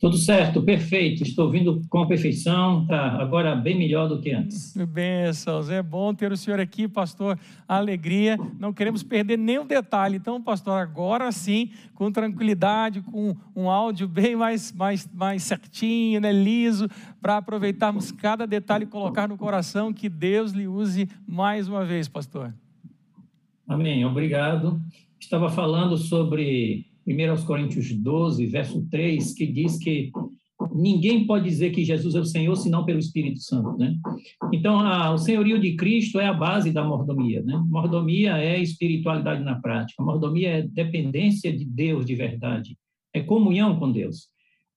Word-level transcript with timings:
Tudo 0.00 0.16
certo, 0.16 0.62
perfeito. 0.62 1.24
Estou 1.24 1.46
ouvindo 1.46 1.82
com 1.90 2.06
perfeição, 2.06 2.86
tá 2.86 3.20
agora 3.20 3.56
bem 3.56 3.76
melhor 3.76 4.08
do 4.08 4.20
que 4.20 4.30
antes. 4.30 4.72
Bênçãos, 4.76 5.68
é 5.70 5.82
bom 5.82 6.14
ter 6.14 6.30
o 6.30 6.36
senhor 6.36 6.60
aqui, 6.60 6.86
pastor. 6.86 7.36
Alegria, 7.66 8.38
não 8.60 8.72
queremos 8.72 9.02
perder 9.02 9.36
nenhum 9.36 9.66
detalhe. 9.66 10.16
Então, 10.16 10.40
pastor, 10.40 10.80
agora 10.80 11.32
sim, 11.32 11.70
com 11.96 12.12
tranquilidade, 12.12 13.00
com 13.00 13.34
um 13.56 13.68
áudio 13.68 14.06
bem 14.06 14.36
mais, 14.36 14.72
mais, 14.72 15.08
mais 15.12 15.42
certinho, 15.42 16.20
né, 16.20 16.30
liso, 16.30 16.88
para 17.20 17.38
aproveitarmos 17.38 18.12
cada 18.12 18.46
detalhe 18.46 18.84
e 18.84 18.86
colocar 18.86 19.26
no 19.26 19.36
coração. 19.36 19.92
Que 19.92 20.08
Deus 20.08 20.52
lhe 20.52 20.68
use 20.68 21.08
mais 21.26 21.66
uma 21.66 21.84
vez, 21.84 22.06
pastor. 22.06 22.54
Amém, 23.66 24.04
obrigado. 24.04 24.80
Estava 25.18 25.50
falando 25.50 25.96
sobre 25.96 26.86
1 27.08 27.44
Coríntios 27.46 27.90
12, 27.92 28.46
verso 28.46 28.86
3, 28.90 29.32
que 29.32 29.46
diz 29.46 29.78
que 29.78 30.10
ninguém 30.74 31.26
pode 31.26 31.48
dizer 31.48 31.70
que 31.70 31.84
Jesus 31.84 32.14
é 32.14 32.20
o 32.20 32.24
Senhor 32.24 32.54
senão 32.56 32.84
pelo 32.84 32.98
Espírito 32.98 33.40
Santo, 33.40 33.76
né? 33.78 33.96
Então, 34.52 34.78
a, 34.78 35.12
o 35.12 35.18
senhorio 35.18 35.58
de 35.58 35.74
Cristo 35.76 36.20
é 36.20 36.26
a 36.26 36.34
base 36.34 36.70
da 36.70 36.84
mordomia, 36.84 37.42
né? 37.42 37.56
Mordomia 37.68 38.36
é 38.38 38.60
espiritualidade 38.60 39.42
na 39.42 39.60
prática, 39.60 40.02
mordomia 40.02 40.58
é 40.58 40.62
dependência 40.62 41.56
de 41.56 41.64
Deus 41.64 42.04
de 42.04 42.14
verdade, 42.14 42.76
é 43.14 43.20
comunhão 43.20 43.78
com 43.78 43.90
Deus. 43.90 44.28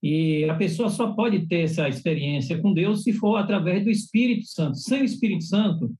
E 0.01 0.45
a 0.45 0.55
pessoa 0.55 0.89
só 0.89 1.11
pode 1.11 1.47
ter 1.47 1.61
essa 1.61 1.87
experiência 1.87 2.59
com 2.59 2.73
Deus 2.73 3.03
se 3.03 3.13
for 3.13 3.35
através 3.35 3.83
do 3.83 3.91
Espírito 3.91 4.47
Santo. 4.47 4.77
Sem 4.77 5.01
o 5.01 5.05
Espírito 5.05 5.43
Santo, 5.43 5.91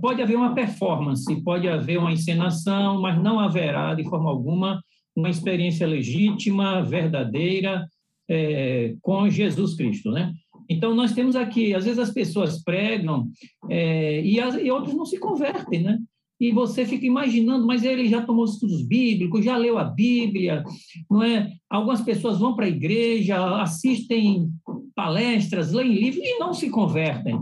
pode 0.00 0.22
haver 0.22 0.36
uma 0.36 0.54
performance, 0.54 1.42
pode 1.42 1.68
haver 1.68 1.98
uma 1.98 2.12
encenação, 2.12 3.00
mas 3.00 3.20
não 3.22 3.40
haverá, 3.40 3.94
de 3.94 4.04
forma 4.04 4.30
alguma, 4.30 4.82
uma 5.14 5.30
experiência 5.30 5.86
legítima, 5.86 6.82
verdadeira, 6.82 7.86
é, 8.28 8.94
com 9.00 9.28
Jesus 9.28 9.74
Cristo, 9.74 10.10
né? 10.10 10.32
Então, 10.68 10.94
nós 10.94 11.12
temos 11.12 11.36
aqui, 11.36 11.74
às 11.74 11.84
vezes 11.84 11.98
as 11.98 12.12
pessoas 12.12 12.62
pregam 12.62 13.28
é, 13.68 14.22
e, 14.24 14.40
as, 14.40 14.54
e 14.54 14.70
outros 14.70 14.94
não 14.94 15.04
se 15.04 15.18
convertem, 15.18 15.82
né? 15.82 15.98
E 16.40 16.50
você 16.50 16.84
fica 16.84 17.06
imaginando, 17.06 17.66
mas 17.66 17.84
ele 17.84 18.08
já 18.08 18.22
tomou 18.22 18.44
estudos 18.44 18.82
bíblicos, 18.82 19.44
já 19.44 19.56
leu 19.56 19.78
a 19.78 19.84
Bíblia, 19.84 20.64
não 21.10 21.22
é? 21.22 21.52
Algumas 21.68 22.00
pessoas 22.00 22.38
vão 22.38 22.54
para 22.54 22.66
a 22.66 22.70
igreja, 22.70 23.60
assistem 23.60 24.48
palestras, 24.94 25.72
leem 25.72 25.92
livros 25.92 26.24
e 26.24 26.38
não 26.38 26.52
se 26.52 26.70
convertem 26.70 27.38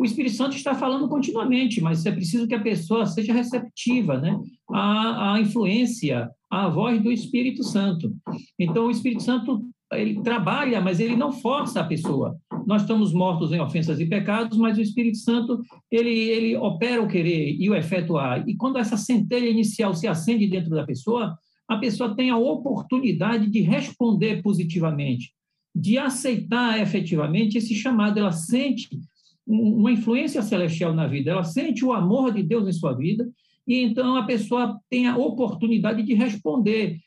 o 0.00 0.04
Espírito 0.06 0.34
Santo 0.34 0.56
está 0.56 0.74
falando 0.74 1.06
continuamente, 1.10 1.78
mas 1.82 2.06
é 2.06 2.10
preciso 2.10 2.48
que 2.48 2.54
a 2.54 2.62
pessoa 2.62 3.04
seja 3.04 3.34
receptiva 3.34 4.18
né, 4.18 4.34
à, 4.70 5.34
à 5.34 5.40
influência, 5.42 6.30
à 6.50 6.70
voz 6.70 7.02
do 7.02 7.12
Espírito 7.12 7.62
Santo. 7.62 8.10
Então, 8.58 8.86
o 8.86 8.90
Espírito 8.90 9.22
Santo 9.22 9.62
ele 9.92 10.22
trabalha, 10.22 10.80
mas 10.80 11.00
ele 11.00 11.16
não 11.16 11.30
força 11.30 11.80
a 11.80 11.84
pessoa. 11.84 12.34
Nós 12.66 12.80
estamos 12.80 13.12
mortos 13.12 13.52
em 13.52 13.60
ofensas 13.60 14.00
e 14.00 14.06
pecados, 14.06 14.56
mas 14.56 14.78
o 14.78 14.80
Espírito 14.80 15.18
Santo 15.18 15.60
ele, 15.90 16.14
ele 16.30 16.56
opera 16.56 17.02
o 17.02 17.08
querer 17.08 17.54
e 17.60 17.68
o 17.68 17.74
efetuar. 17.74 18.48
E 18.48 18.56
quando 18.56 18.78
essa 18.78 18.96
centelha 18.96 19.50
inicial 19.50 19.92
se 19.92 20.08
acende 20.08 20.46
dentro 20.46 20.70
da 20.70 20.86
pessoa, 20.86 21.36
a 21.68 21.76
pessoa 21.76 22.16
tem 22.16 22.30
a 22.30 22.38
oportunidade 22.38 23.50
de 23.50 23.60
responder 23.60 24.42
positivamente, 24.42 25.34
de 25.74 25.98
aceitar 25.98 26.80
efetivamente 26.80 27.58
esse 27.58 27.74
chamado. 27.74 28.18
Ela 28.18 28.32
sente 28.32 28.88
uma 29.50 29.90
influência 29.90 30.42
celestial 30.42 30.94
na 30.94 31.06
vida, 31.06 31.32
ela 31.32 31.42
sente 31.42 31.84
o 31.84 31.92
amor 31.92 32.32
de 32.32 32.42
Deus 32.42 32.68
em 32.68 32.72
sua 32.72 32.92
vida, 32.92 33.28
e 33.66 33.82
então 33.82 34.14
a 34.16 34.24
pessoa 34.24 34.78
tem 34.88 35.08
a 35.08 35.16
oportunidade 35.16 36.02
de 36.02 36.14
responder 36.14 36.98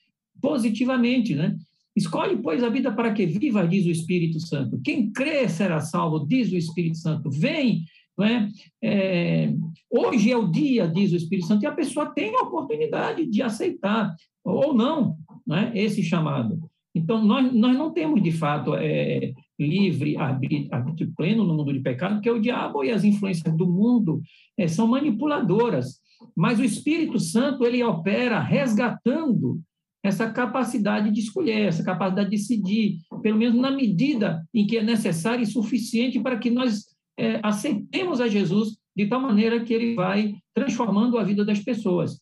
positivamente, 0.42 1.34
né? 1.34 1.56
Escolhe, 1.96 2.38
pois, 2.38 2.64
a 2.64 2.70
vida 2.70 2.92
para 2.92 3.14
que 3.14 3.26
viva, 3.26 3.68
diz 3.68 3.86
o 3.86 3.92
Espírito 3.92 4.40
Santo. 4.40 4.82
Quem 4.84 5.12
crê 5.12 5.48
será 5.48 5.80
salvo, 5.80 6.26
diz 6.26 6.52
o 6.52 6.58
Espírito 6.58 6.98
Santo. 6.98 7.30
Vem, 7.30 7.84
não 8.18 8.26
é? 8.26 9.54
hoje 9.90 10.32
é 10.32 10.38
o 10.38 10.48
dia, 10.48 10.88
diz 10.88 11.12
o 11.12 11.16
Espírito 11.16 11.48
Santo, 11.48 11.64
e 11.64 11.68
a 11.68 11.72
pessoa 11.72 12.08
tem 12.08 12.36
a 12.36 12.42
oportunidade 12.42 13.26
de 13.28 13.42
aceitar 13.42 14.14
ou 14.44 14.74
não, 14.74 15.16
não 15.46 15.56
é? 15.56 15.72
esse 15.78 16.02
chamado. 16.04 16.60
Então, 16.96 17.24
nós, 17.24 17.52
nós 17.54 17.76
não 17.76 17.92
temos, 17.92 18.22
de 18.22 18.32
fato, 18.32 18.76
é, 18.76 19.34
livre 19.60 20.16
arbítrio, 20.18 21.14
pleno 21.16 21.44
no 21.44 21.56
mundo 21.56 21.74
de 21.74 21.80
pecado, 21.80 22.16
porque 22.16 22.30
o 22.30 22.40
diabo 22.40 22.84
e 22.84 22.92
as 22.92 23.04
influências 23.04 23.56
do 23.56 23.66
mundo 23.66 24.22
é, 24.58 24.68
são 24.68 24.88
manipuladoras. 24.88 26.00
Mas 26.36 26.60
o 26.60 26.64
Espírito 26.64 27.20
Santo, 27.20 27.66
ele 27.66 27.84
opera 27.84 28.40
resgatando 28.40 29.60
essa 30.04 30.30
capacidade 30.30 31.10
de 31.10 31.22
escolher, 31.22 31.62
essa 31.62 31.84
capacidade 31.84 32.30
de 32.30 32.36
decidir, 32.36 32.98
pelo 33.22 33.38
menos 33.38 33.60
na 33.60 33.72
medida 33.72 34.46
em 34.54 34.68
que 34.68 34.78
é 34.78 34.84
necessário 34.84 35.44
e 35.44 35.48
suficiente 35.48 36.20
para 36.20 36.38
que 36.38 36.50
nós 36.50 36.94
é, 37.18 37.40
aceitemos 37.42 38.20
a 38.20 38.28
Jesus 38.28 38.78
de 38.96 39.08
tal 39.08 39.22
maneira 39.22 39.64
que 39.64 39.74
ele 39.74 39.96
vai 39.96 40.36
transformando 40.54 41.18
a 41.18 41.24
vida 41.24 41.46
das 41.46 41.60
pessoas. 41.60 42.20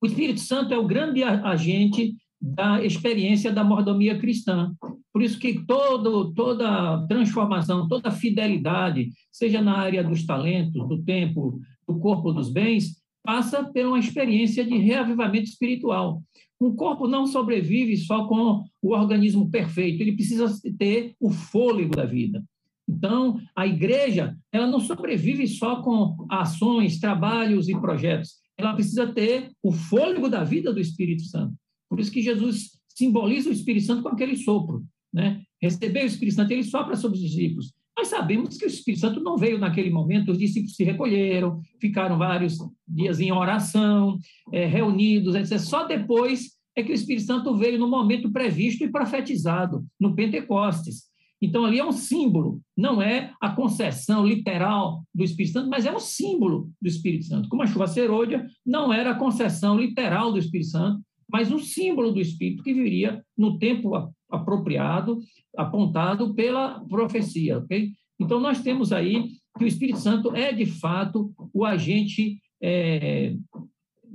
O 0.00 0.06
Espírito 0.06 0.40
Santo 0.40 0.72
é 0.72 0.78
o 0.78 0.86
grande 0.86 1.22
agente 1.22 2.14
da 2.40 2.82
experiência 2.82 3.52
da 3.52 3.62
mordomia 3.62 4.18
cristã. 4.18 4.72
Por 5.12 5.22
isso 5.22 5.38
que 5.38 5.64
todo, 5.66 6.32
toda 6.32 7.06
transformação, 7.06 7.86
toda 7.86 8.10
fidelidade, 8.10 9.10
seja 9.30 9.60
na 9.60 9.76
área 9.76 10.02
dos 10.02 10.24
talentos, 10.24 10.88
do 10.88 11.02
tempo, 11.02 11.60
do 11.86 11.98
corpo 11.98 12.32
dos 12.32 12.50
bens, 12.50 13.00
passa 13.22 13.62
por 13.64 13.84
uma 13.84 13.98
experiência 13.98 14.64
de 14.64 14.78
reavivamento 14.78 15.44
espiritual. 15.44 16.22
Um 16.60 16.74
corpo 16.74 17.06
não 17.06 17.26
sobrevive 17.26 17.96
só 17.96 18.26
com 18.26 18.62
o 18.82 18.94
organismo 18.94 19.50
perfeito, 19.50 20.00
ele 20.00 20.12
precisa 20.12 20.46
ter 20.78 21.14
o 21.20 21.30
fôlego 21.30 21.96
da 21.96 22.04
vida. 22.04 22.42
Então, 22.88 23.40
a 23.54 23.66
igreja, 23.66 24.36
ela 24.52 24.66
não 24.66 24.80
sobrevive 24.80 25.46
só 25.46 25.80
com 25.80 26.26
ações, 26.28 26.98
trabalhos 26.98 27.68
e 27.68 27.80
projetos. 27.80 28.40
Ela 28.58 28.74
precisa 28.74 29.06
ter 29.06 29.52
o 29.62 29.70
fôlego 29.70 30.28
da 30.28 30.42
vida 30.42 30.72
do 30.72 30.80
Espírito 30.80 31.22
Santo. 31.22 31.54
Por 31.90 31.98
isso 31.98 32.12
que 32.12 32.22
Jesus 32.22 32.78
simboliza 32.88 33.50
o 33.50 33.52
Espírito 33.52 33.86
Santo 33.86 34.02
com 34.02 34.08
aquele 34.08 34.36
sopro. 34.36 34.84
Né? 35.12 35.42
Receber 35.60 36.04
o 36.04 36.06
Espírito 36.06 36.36
Santo, 36.36 36.52
ele 36.52 36.62
sopra 36.62 36.94
sobre 36.94 37.18
os 37.18 37.24
discípulos. 37.24 37.74
Nós 37.98 38.08
sabemos 38.08 38.56
que 38.56 38.64
o 38.64 38.68
Espírito 38.68 39.00
Santo 39.00 39.20
não 39.20 39.36
veio 39.36 39.58
naquele 39.58 39.90
momento, 39.90 40.30
os 40.30 40.38
discípulos 40.38 40.76
se 40.76 40.84
recolheram, 40.84 41.60
ficaram 41.78 42.16
vários 42.16 42.56
dias 42.88 43.20
em 43.20 43.32
oração, 43.32 44.16
é, 44.52 44.64
reunidos, 44.64 45.34
etc. 45.34 45.58
Só 45.58 45.86
depois 45.86 46.52
é 46.74 46.82
que 46.82 46.92
o 46.92 46.94
Espírito 46.94 47.26
Santo 47.26 47.54
veio 47.56 47.78
no 47.78 47.88
momento 47.88 48.30
previsto 48.30 48.84
e 48.84 48.90
profetizado, 48.90 49.84
no 49.98 50.14
Pentecostes. 50.14 51.10
Então, 51.42 51.64
ali 51.64 51.78
é 51.78 51.84
um 51.84 51.92
símbolo, 51.92 52.60
não 52.76 53.00
é 53.00 53.32
a 53.40 53.50
concessão 53.50 54.26
literal 54.26 55.02
do 55.14 55.24
Espírito 55.24 55.54
Santo, 55.54 55.70
mas 55.70 55.86
é 55.86 55.92
um 55.92 56.00
símbolo 56.00 56.70
do 56.80 56.88
Espírito 56.88 57.24
Santo. 57.24 57.48
Como 57.48 57.62
a 57.62 57.66
chuva 57.66 57.86
serôdia 57.86 58.46
não 58.64 58.92
era 58.92 59.10
a 59.10 59.18
concessão 59.18 59.78
literal 59.78 60.32
do 60.32 60.38
Espírito 60.38 60.70
Santo, 60.70 61.02
mas 61.32 61.50
um 61.50 61.58
símbolo 61.58 62.12
do 62.12 62.20
Espírito 62.20 62.62
que 62.62 62.74
viria 62.74 63.24
no 63.36 63.58
tempo 63.58 63.92
apropriado, 64.30 65.18
apontado 65.56 66.34
pela 66.34 66.80
profecia, 66.88 67.58
ok? 67.58 67.90
Então, 68.18 68.38
nós 68.40 68.62
temos 68.62 68.92
aí 68.92 69.30
que 69.58 69.64
o 69.64 69.66
Espírito 69.66 69.98
Santo 69.98 70.34
é, 70.34 70.52
de 70.52 70.66
fato, 70.66 71.32
o 71.52 71.64
agente 71.64 72.40
é, 72.62 73.34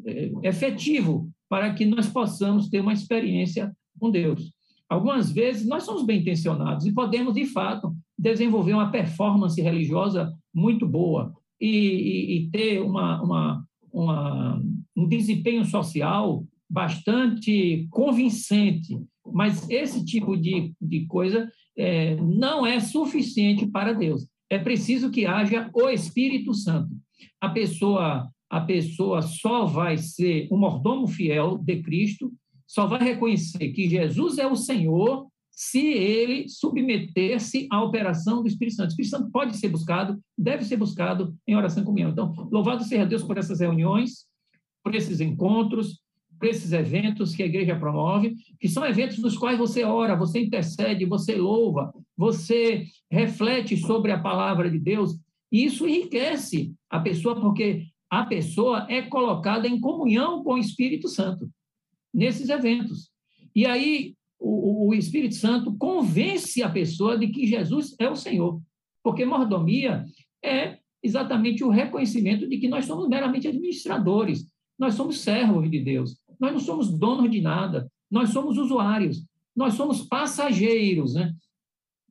é, 0.05 0.31
efetivo 0.43 1.29
para 1.49 1.73
que 1.73 1.85
nós 1.85 2.07
possamos 2.07 2.69
ter 2.69 2.81
uma 2.81 2.93
experiência 2.93 3.75
com 3.99 4.11
Deus. 4.11 4.51
Algumas 4.87 5.31
vezes, 5.31 5.67
nós 5.67 5.83
somos 5.83 6.05
bem 6.05 6.21
intencionados 6.21 6.85
e 6.85 6.93
podemos, 6.93 7.33
de 7.33 7.45
fato, 7.45 7.95
desenvolver 8.17 8.73
uma 8.73 8.91
performance 8.91 9.59
religiosa 9.59 10.31
muito 10.53 10.87
boa 10.87 11.33
e, 11.59 11.67
e, 11.67 12.37
e 12.37 12.49
ter 12.49 12.81
uma, 12.81 13.21
uma, 13.21 13.65
uma, 13.91 14.63
um 14.95 15.07
desempenho 15.07 15.65
social 15.65 16.45
bastante 16.75 17.87
convincente, 17.89 18.99
mas 19.25 19.67
esse 19.69 20.03
tipo 20.03 20.35
de, 20.35 20.73
de 20.81 21.05
coisa 21.05 21.49
é, 21.77 22.17
não 22.17 22.67
é 22.67 22.81
suficiente 22.81 23.65
para 23.65 23.93
Deus. 23.93 24.27
É 24.49 24.59
preciso 24.59 25.09
que 25.09 25.25
haja 25.25 25.69
o 25.73 25.89
Espírito 25.89 26.53
Santo. 26.53 26.93
A 27.39 27.47
pessoa, 27.47 28.29
a 28.49 28.59
pessoa 28.59 29.21
só 29.21 29.65
vai 29.65 29.97
ser 29.97 30.49
um 30.51 30.57
mordomo 30.57 31.07
fiel 31.07 31.57
de 31.57 31.81
Cristo, 31.81 32.29
só 32.67 32.85
vai 32.85 33.01
reconhecer 33.01 33.71
que 33.71 33.89
Jesus 33.89 34.37
é 34.37 34.45
o 34.45 34.57
Senhor 34.57 35.27
se 35.49 35.79
ele 35.79 36.49
submeter-se 36.49 37.69
à 37.71 37.81
operação 37.81 38.41
do 38.41 38.49
Espírito 38.49 38.75
Santo. 38.75 38.89
O 38.89 38.91
Espírito 38.91 39.11
Santo 39.11 39.31
pode 39.31 39.55
ser 39.55 39.69
buscado, 39.69 40.19
deve 40.37 40.65
ser 40.65 40.75
buscado 40.75 41.33
em 41.47 41.55
oração 41.55 41.85
comunhão. 41.85 42.11
Então, 42.11 42.33
louvado 42.51 42.83
seja 42.83 43.05
Deus 43.05 43.23
por 43.23 43.37
essas 43.37 43.61
reuniões, 43.61 44.25
por 44.83 44.93
esses 44.93 45.21
encontros, 45.21 46.03
esses 46.45 46.71
eventos 46.71 47.35
que 47.35 47.43
a 47.43 47.45
igreja 47.45 47.75
promove, 47.75 48.35
que 48.59 48.67
são 48.67 48.85
eventos 48.85 49.17
nos 49.19 49.37
quais 49.37 49.57
você 49.57 49.83
ora, 49.83 50.15
você 50.15 50.39
intercede, 50.39 51.05
você 51.05 51.35
louva, 51.35 51.93
você 52.17 52.85
reflete 53.09 53.77
sobre 53.77 54.11
a 54.11 54.19
palavra 54.19 54.69
de 54.69 54.79
Deus. 54.79 55.17
E 55.51 55.65
isso 55.65 55.87
enriquece 55.87 56.73
a 56.89 56.99
pessoa, 56.99 57.39
porque 57.39 57.87
a 58.09 58.25
pessoa 58.25 58.85
é 58.89 59.01
colocada 59.01 59.67
em 59.67 59.79
comunhão 59.79 60.43
com 60.43 60.53
o 60.53 60.57
Espírito 60.57 61.07
Santo 61.07 61.49
nesses 62.13 62.49
eventos. 62.49 63.09
E 63.53 63.65
aí, 63.65 64.15
o, 64.39 64.87
o, 64.87 64.93
Espírito 64.93 65.35
Santo 65.35 65.75
convence 65.77 66.61
a 66.63 66.69
pessoa 66.69 67.17
de 67.17 67.27
que 67.27 67.45
Jesus 67.47 67.95
é 67.99 68.09
o 68.09 68.15
Senhor. 68.15 68.61
Porque 69.03 69.25
mordomia 69.25 70.05
é 70.43 70.77
exatamente 71.03 71.63
o 71.63 71.69
reconhecimento 71.69 72.47
de 72.47 72.57
que 72.57 72.67
nós 72.67 72.85
somos 72.85 73.07
meramente 73.07 73.47
administradores, 73.47 74.47
nós 74.77 74.95
somos 74.95 75.19
servos 75.19 75.69
de 75.69 75.79
Deus, 75.79 76.17
nós 76.39 76.53
não 76.53 76.59
somos 76.59 76.97
donos 76.97 77.29
de 77.29 77.41
nada, 77.41 77.89
nós 78.09 78.29
somos 78.29 78.57
usuários, 78.57 79.25
nós 79.55 79.73
somos 79.73 80.01
passageiros. 80.01 81.13
Né? 81.13 81.33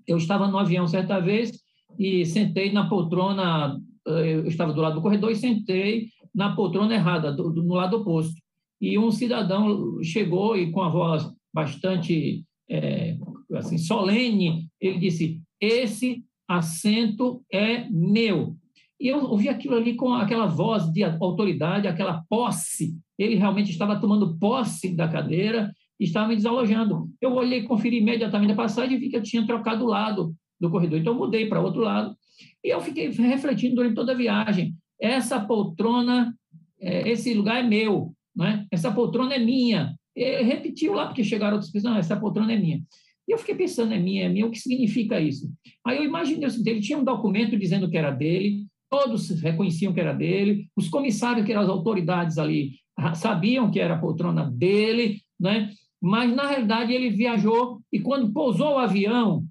Eu 0.06 0.16
estava 0.16 0.48
no 0.48 0.58
avião 0.58 0.86
certa 0.86 1.20
vez 1.20 1.52
e 1.98 2.24
sentei 2.26 2.72
na 2.72 2.88
poltrona, 2.88 3.80
eh, 4.06 4.34
eu 4.34 4.46
estava 4.46 4.72
do 4.72 4.80
lado 4.80 4.96
do 4.96 5.02
corredor 5.02 5.30
e 5.30 5.36
sentei 5.36 6.08
na 6.34 6.54
poltrona 6.54 6.94
errada, 6.94 7.32
do, 7.32 7.50
do, 7.50 7.62
no 7.62 7.74
lado 7.74 7.98
oposto. 7.98 8.34
E 8.80 8.98
um 8.98 9.10
cidadão 9.10 10.02
chegou 10.02 10.56
e 10.56 10.70
com 10.70 10.82
a 10.82 10.88
voz 10.88 11.30
bastante 11.52 12.44
é, 12.68 13.16
assim 13.54 13.78
solene, 13.78 14.68
ele 14.80 14.98
disse: 14.98 15.40
esse 15.60 16.24
assento 16.48 17.42
é 17.52 17.88
meu. 17.90 18.56
E 19.00 19.08
eu 19.08 19.24
ouvi 19.24 19.48
aquilo 19.48 19.76
ali 19.76 19.94
com 19.94 20.12
aquela 20.14 20.46
voz 20.46 20.90
de 20.92 21.02
autoridade, 21.02 21.88
aquela 21.88 22.22
posse. 22.28 22.96
Ele 23.18 23.34
realmente 23.34 23.70
estava 23.70 24.00
tomando 24.00 24.36
posse 24.38 24.94
da 24.94 25.08
cadeira 25.08 25.72
e 25.98 26.04
estava 26.04 26.28
me 26.28 26.36
desalojando. 26.36 27.08
Eu 27.20 27.32
olhei, 27.34 27.62
conferi 27.62 27.98
imediatamente 27.98 28.52
a 28.52 28.56
passagem 28.56 28.96
e 28.96 29.00
vi 29.00 29.08
que 29.08 29.16
eu 29.16 29.22
tinha 29.22 29.46
trocado 29.46 29.84
o 29.84 29.88
lado 29.88 30.34
do 30.60 30.70
corredor. 30.70 30.98
Então, 30.98 31.12
eu 31.12 31.18
mudei 31.18 31.46
para 31.46 31.60
outro 31.60 31.82
lado. 31.82 32.16
E 32.62 32.68
eu 32.68 32.80
fiquei 32.80 33.08
refletindo 33.08 33.76
durante 33.76 33.94
toda 33.94 34.12
a 34.12 34.16
viagem. 34.16 34.74
Essa 35.00 35.40
poltrona, 35.40 36.34
é, 36.80 37.08
esse 37.08 37.34
lugar 37.34 37.62
é 37.62 37.62
meu, 37.62 38.14
né? 38.34 38.66
essa 38.70 38.90
poltrona 38.92 39.34
é 39.34 39.38
minha. 39.38 39.94
E 40.16 40.42
repetiu 40.42 40.94
lá, 40.94 41.06
porque 41.06 41.24
chegaram 41.24 41.54
outras 41.54 41.70
pessoas, 41.70 41.92
não, 41.92 41.98
essa 41.98 42.18
poltrona 42.18 42.52
é 42.52 42.58
minha. 42.58 42.82
E 43.26 43.32
eu 43.32 43.38
fiquei 43.38 43.54
pensando, 43.54 43.92
é 43.92 43.98
minha, 43.98 44.24
é 44.24 44.28
minha, 44.28 44.46
o 44.46 44.50
que 44.50 44.58
significa 44.58 45.20
isso? 45.20 45.50
Aí 45.84 45.96
eu 45.96 46.04
imaginei 46.04 46.48
ele 46.66 46.80
tinha 46.80 46.98
um 46.98 47.04
documento 47.04 47.58
dizendo 47.58 47.90
que 47.90 47.96
era 47.96 48.10
dele, 48.10 48.63
todos 48.94 49.28
reconheciam 49.40 49.92
que 49.92 49.98
era 49.98 50.12
dele, 50.12 50.70
os 50.76 50.88
comissários, 50.88 51.44
que 51.44 51.50
eram 51.50 51.62
as 51.62 51.68
autoridades 51.68 52.38
ali, 52.38 52.78
sabiam 53.16 53.68
que 53.68 53.80
era 53.80 53.94
a 53.94 53.98
poltrona 53.98 54.48
dele, 54.48 55.20
né? 55.38 55.70
mas, 56.00 56.32
na 56.32 56.46
realidade, 56.46 56.92
ele 56.92 57.10
viajou 57.10 57.82
e, 57.92 57.98
quando 57.98 58.32
pousou 58.32 58.74
o 58.74 58.78
avião, 58.78 59.44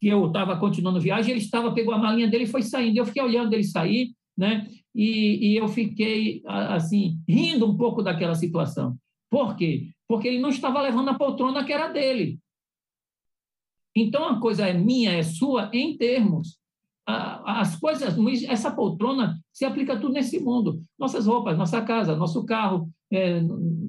que 0.00 0.08
eu 0.08 0.26
estava 0.26 0.58
continuando 0.58 0.98
a 0.98 1.02
viagem, 1.02 1.30
ele 1.30 1.40
estava, 1.40 1.72
pegou 1.72 1.94
a 1.94 1.98
malinha 1.98 2.26
dele 2.26 2.42
e 2.42 2.48
foi 2.48 2.62
saindo. 2.62 2.96
Eu 2.96 3.06
fiquei 3.06 3.22
olhando 3.22 3.52
ele 3.52 3.62
sair, 3.62 4.12
né? 4.36 4.66
E, 4.92 5.52
e, 5.52 5.56
eu 5.56 5.68
fiquei, 5.68 6.42
assim, 6.44 7.20
rindo 7.28 7.70
um 7.70 7.76
pouco 7.76 8.02
daquela 8.02 8.34
situação. 8.34 8.96
Por 9.30 9.54
quê? 9.54 9.90
Porque 10.08 10.26
ele 10.26 10.40
não 10.40 10.48
estava 10.48 10.82
levando 10.82 11.10
a 11.10 11.14
poltrona 11.14 11.64
que 11.64 11.72
era 11.72 11.86
dele. 11.86 12.40
Então, 13.94 14.24
a 14.24 14.40
coisa 14.40 14.66
é 14.66 14.72
minha, 14.72 15.12
é 15.12 15.22
sua, 15.22 15.70
em 15.72 15.96
termos. 15.96 16.61
As 17.04 17.76
coisas, 17.76 18.14
essa 18.44 18.70
poltrona 18.70 19.38
se 19.52 19.64
aplica 19.64 19.98
tudo 19.98 20.12
nesse 20.12 20.38
mundo. 20.38 20.82
Nossas 20.98 21.26
roupas, 21.26 21.58
nossa 21.58 21.82
casa, 21.82 22.14
nosso 22.14 22.44
carro, 22.44 22.88
é, 23.12 23.42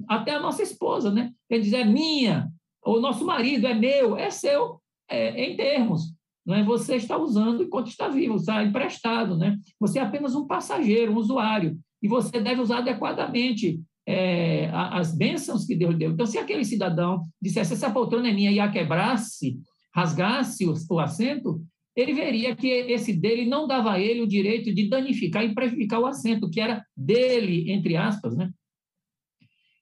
até 0.08 0.34
a 0.34 0.40
nossa 0.40 0.62
esposa, 0.62 1.10
né? 1.10 1.32
Quer 1.48 1.60
dizer, 1.60 1.78
é 1.78 1.84
minha, 1.84 2.50
o 2.84 3.00
nosso 3.00 3.24
marido 3.24 3.66
é 3.66 3.74
meu, 3.74 4.16
é 4.16 4.30
seu, 4.30 4.80
é, 5.08 5.44
em 5.44 5.56
termos. 5.56 6.12
Não 6.44 6.54
é? 6.54 6.62
Você 6.64 6.96
está 6.96 7.16
usando 7.16 7.62
enquanto 7.62 7.88
está 7.88 8.08
vivo, 8.08 8.36
está 8.36 8.62
emprestado. 8.62 9.36
Né? 9.36 9.58
Você 9.80 9.98
é 9.98 10.02
apenas 10.02 10.34
um 10.34 10.46
passageiro, 10.46 11.12
um 11.12 11.16
usuário, 11.16 11.78
e 12.02 12.08
você 12.08 12.38
deve 12.40 12.60
usar 12.60 12.78
adequadamente 12.78 13.80
é, 14.06 14.68
as 14.72 15.16
bênçãos 15.16 15.64
que 15.64 15.74
Deus 15.74 15.96
deu. 15.96 16.10
Então, 16.10 16.26
se 16.26 16.36
aquele 16.36 16.64
cidadão 16.64 17.22
dissesse 17.40 17.72
essa 17.72 17.90
poltrona 17.90 18.28
é 18.28 18.32
minha 18.32 18.52
e 18.52 18.60
a 18.60 18.70
quebrasse, 18.70 19.58
rasgasse 19.94 20.66
o, 20.66 20.74
o 20.90 21.00
assento, 21.00 21.62
ele 21.96 22.12
veria 22.12 22.56
que 22.56 22.66
esse 22.66 23.12
dele 23.12 23.44
não 23.44 23.66
dava 23.66 23.92
a 23.92 24.00
ele 24.00 24.22
o 24.22 24.26
direito 24.26 24.74
de 24.74 24.88
danificar 24.88 25.44
e 25.44 25.54
prejudicar 25.54 26.00
o 26.00 26.06
assento, 26.06 26.50
que 26.50 26.60
era 26.60 26.84
dele, 26.96 27.70
entre 27.70 27.96
aspas, 27.96 28.36
né? 28.36 28.50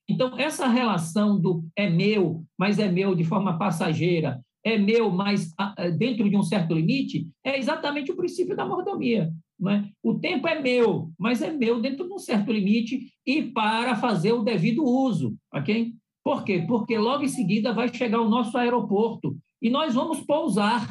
Então, 0.07 0.37
essa 0.37 0.67
relação 0.67 1.39
do 1.39 1.65
é 1.75 1.89
meu, 1.89 2.43
mas 2.57 2.77
é 2.77 2.91
meu 2.91 3.15
de 3.15 3.23
forma 3.23 3.57
passageira, 3.57 4.41
é 4.63 4.77
meu, 4.77 5.09
mas 5.09 5.53
ah, 5.57 5.73
eh, 5.77 5.91
dentro 5.91 6.29
de 6.29 6.37
um 6.37 6.43
certo 6.43 6.73
limite, 6.73 7.27
é 7.43 7.57
exatamente 7.57 8.11
o 8.11 8.15
princípio 8.15 8.55
da 8.55 8.65
mordomia. 8.65 9.31
Não 9.59 9.71
é? 9.71 9.89
O 10.01 10.15
tempo 10.15 10.47
é 10.47 10.59
meu, 10.59 11.11
mas 11.17 11.41
é 11.41 11.51
meu 11.51 11.81
dentro 11.81 12.05
de 12.07 12.13
um 12.13 12.17
certo 12.17 12.51
limite 12.51 13.11
e 13.25 13.43
para 13.43 13.95
fazer 13.95 14.33
o 14.33 14.43
devido 14.43 14.83
uso. 14.83 15.35
ok? 15.53 15.93
Por 16.23 16.43
quê? 16.43 16.63
Porque 16.67 16.97
logo 16.97 17.23
em 17.23 17.27
seguida 17.27 17.73
vai 17.73 17.93
chegar 17.93 18.21
o 18.21 18.29
nosso 18.29 18.57
aeroporto 18.57 19.37
e 19.61 19.69
nós 19.69 19.93
vamos 19.93 20.21
pousar. 20.21 20.87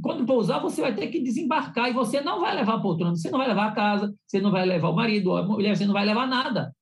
Quando 0.00 0.24
pousar, 0.24 0.60
você 0.60 0.80
vai 0.80 0.94
ter 0.94 1.08
que 1.08 1.20
desembarcar 1.20 1.90
e 1.90 1.92
você 1.92 2.20
não 2.20 2.40
vai 2.40 2.54
levar 2.54 2.74
a 2.74 2.80
poltrona, 2.80 3.14
você 3.14 3.30
não 3.30 3.38
vai 3.38 3.48
levar 3.48 3.66
a 3.66 3.72
casa, 3.72 4.14
você 4.26 4.40
não 4.40 4.50
vai 4.50 4.64
levar 4.64 4.88
o 4.88 4.96
marido, 4.96 5.36
a 5.36 5.42
mulher, 5.42 5.76
você 5.76 5.84
não 5.84 5.92
vai 5.92 6.04
levar 6.04 6.26
nada. 6.26 6.74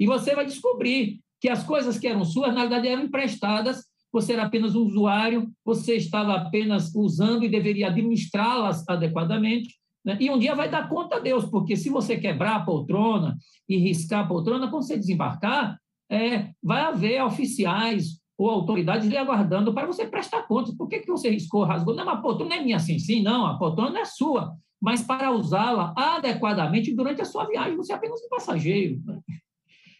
E 0.00 0.06
você 0.06 0.34
vai 0.34 0.46
descobrir 0.46 1.20
que 1.40 1.48
as 1.48 1.62
coisas 1.64 1.98
que 1.98 2.06
eram 2.06 2.24
suas, 2.24 2.54
na 2.54 2.62
verdade, 2.62 2.88
eram 2.88 3.02
emprestadas 3.02 3.84
você 4.16 4.32
era 4.32 4.44
apenas 4.44 4.74
um 4.74 4.82
usuário, 4.82 5.52
você 5.62 5.96
estava 5.96 6.34
apenas 6.34 6.90
usando 6.94 7.44
e 7.44 7.50
deveria 7.50 7.88
administrá-las 7.88 8.82
adequadamente. 8.88 9.74
Né? 10.02 10.16
E 10.18 10.30
um 10.30 10.38
dia 10.38 10.54
vai 10.54 10.70
dar 10.70 10.88
conta 10.88 11.16
a 11.16 11.18
Deus, 11.18 11.44
porque 11.44 11.76
se 11.76 11.90
você 11.90 12.16
quebrar 12.16 12.56
a 12.56 12.64
poltrona 12.64 13.36
e 13.68 13.76
riscar 13.76 14.24
a 14.24 14.26
poltrona, 14.26 14.70
quando 14.70 14.84
você 14.84 14.96
desembarcar, 14.96 15.78
é, 16.10 16.50
vai 16.62 16.80
haver 16.80 17.22
oficiais 17.22 18.18
ou 18.38 18.50
autoridades 18.50 19.08
lhe 19.08 19.16
aguardando 19.16 19.72
para 19.72 19.86
você 19.86 20.06
prestar 20.06 20.42
contas. 20.42 20.74
Por 20.74 20.88
que, 20.88 21.00
que 21.00 21.10
você 21.10 21.30
riscou, 21.30 21.64
rasgou? 21.64 21.94
Não, 21.94 22.08
a 22.08 22.16
poltrona 22.16 22.56
é 22.56 22.62
minha 22.62 22.76
assim, 22.76 22.98
sim, 22.98 23.22
não, 23.22 23.46
a 23.46 23.56
poltrona 23.56 24.00
é 24.00 24.04
sua. 24.04 24.54
Mas 24.80 25.02
para 25.02 25.32
usá-la 25.32 25.94
adequadamente 25.96 26.94
durante 26.94 27.22
a 27.22 27.24
sua 27.24 27.46
viagem, 27.46 27.76
você 27.76 27.92
é 27.92 27.96
apenas 27.96 28.22
um 28.22 28.28
passageiro. 28.28 29.00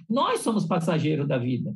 Nós 0.08 0.40
somos 0.40 0.66
passageiros 0.66 1.26
da 1.26 1.38
vida. 1.38 1.74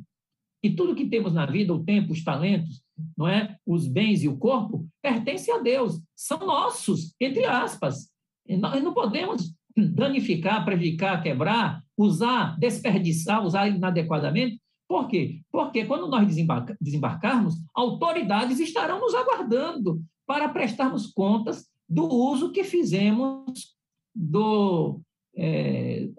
E 0.63 0.69
tudo 0.69 0.95
que 0.95 1.07
temos 1.07 1.33
na 1.33 1.47
vida, 1.47 1.73
o 1.73 1.83
tempo, 1.83 2.13
os 2.13 2.23
talentos, 2.23 2.83
não 3.17 3.27
é? 3.27 3.57
Os 3.65 3.87
bens 3.87 4.23
e 4.23 4.27
o 4.27 4.37
corpo 4.37 4.87
pertencem 5.01 5.53
a 5.53 5.57
Deus, 5.57 5.99
são 6.15 6.37
nossos, 6.45 7.15
entre 7.19 7.43
aspas. 7.45 8.11
E 8.47 8.55
nós 8.55 8.81
não 8.83 8.93
podemos 8.93 9.55
danificar, 9.75 10.63
prejudicar, 10.63 11.23
quebrar, 11.23 11.83
usar, 11.97 12.57
desperdiçar, 12.59 13.43
usar 13.43 13.67
inadequadamente. 13.67 14.60
Por 14.91 15.07
quê? 15.07 15.39
Porque 15.49 15.85
quando 15.85 16.05
nós 16.09 16.27
desembarca, 16.27 16.77
desembarcarmos, 16.81 17.55
autoridades 17.73 18.59
estarão 18.59 18.99
nos 18.99 19.15
aguardando 19.15 20.03
para 20.27 20.49
prestarmos 20.49 21.07
contas 21.07 21.65
do 21.87 22.03
uso 22.03 22.51
que 22.51 22.65
fizemos 22.65 23.73
do, 24.13 24.99
é, 25.33 26.09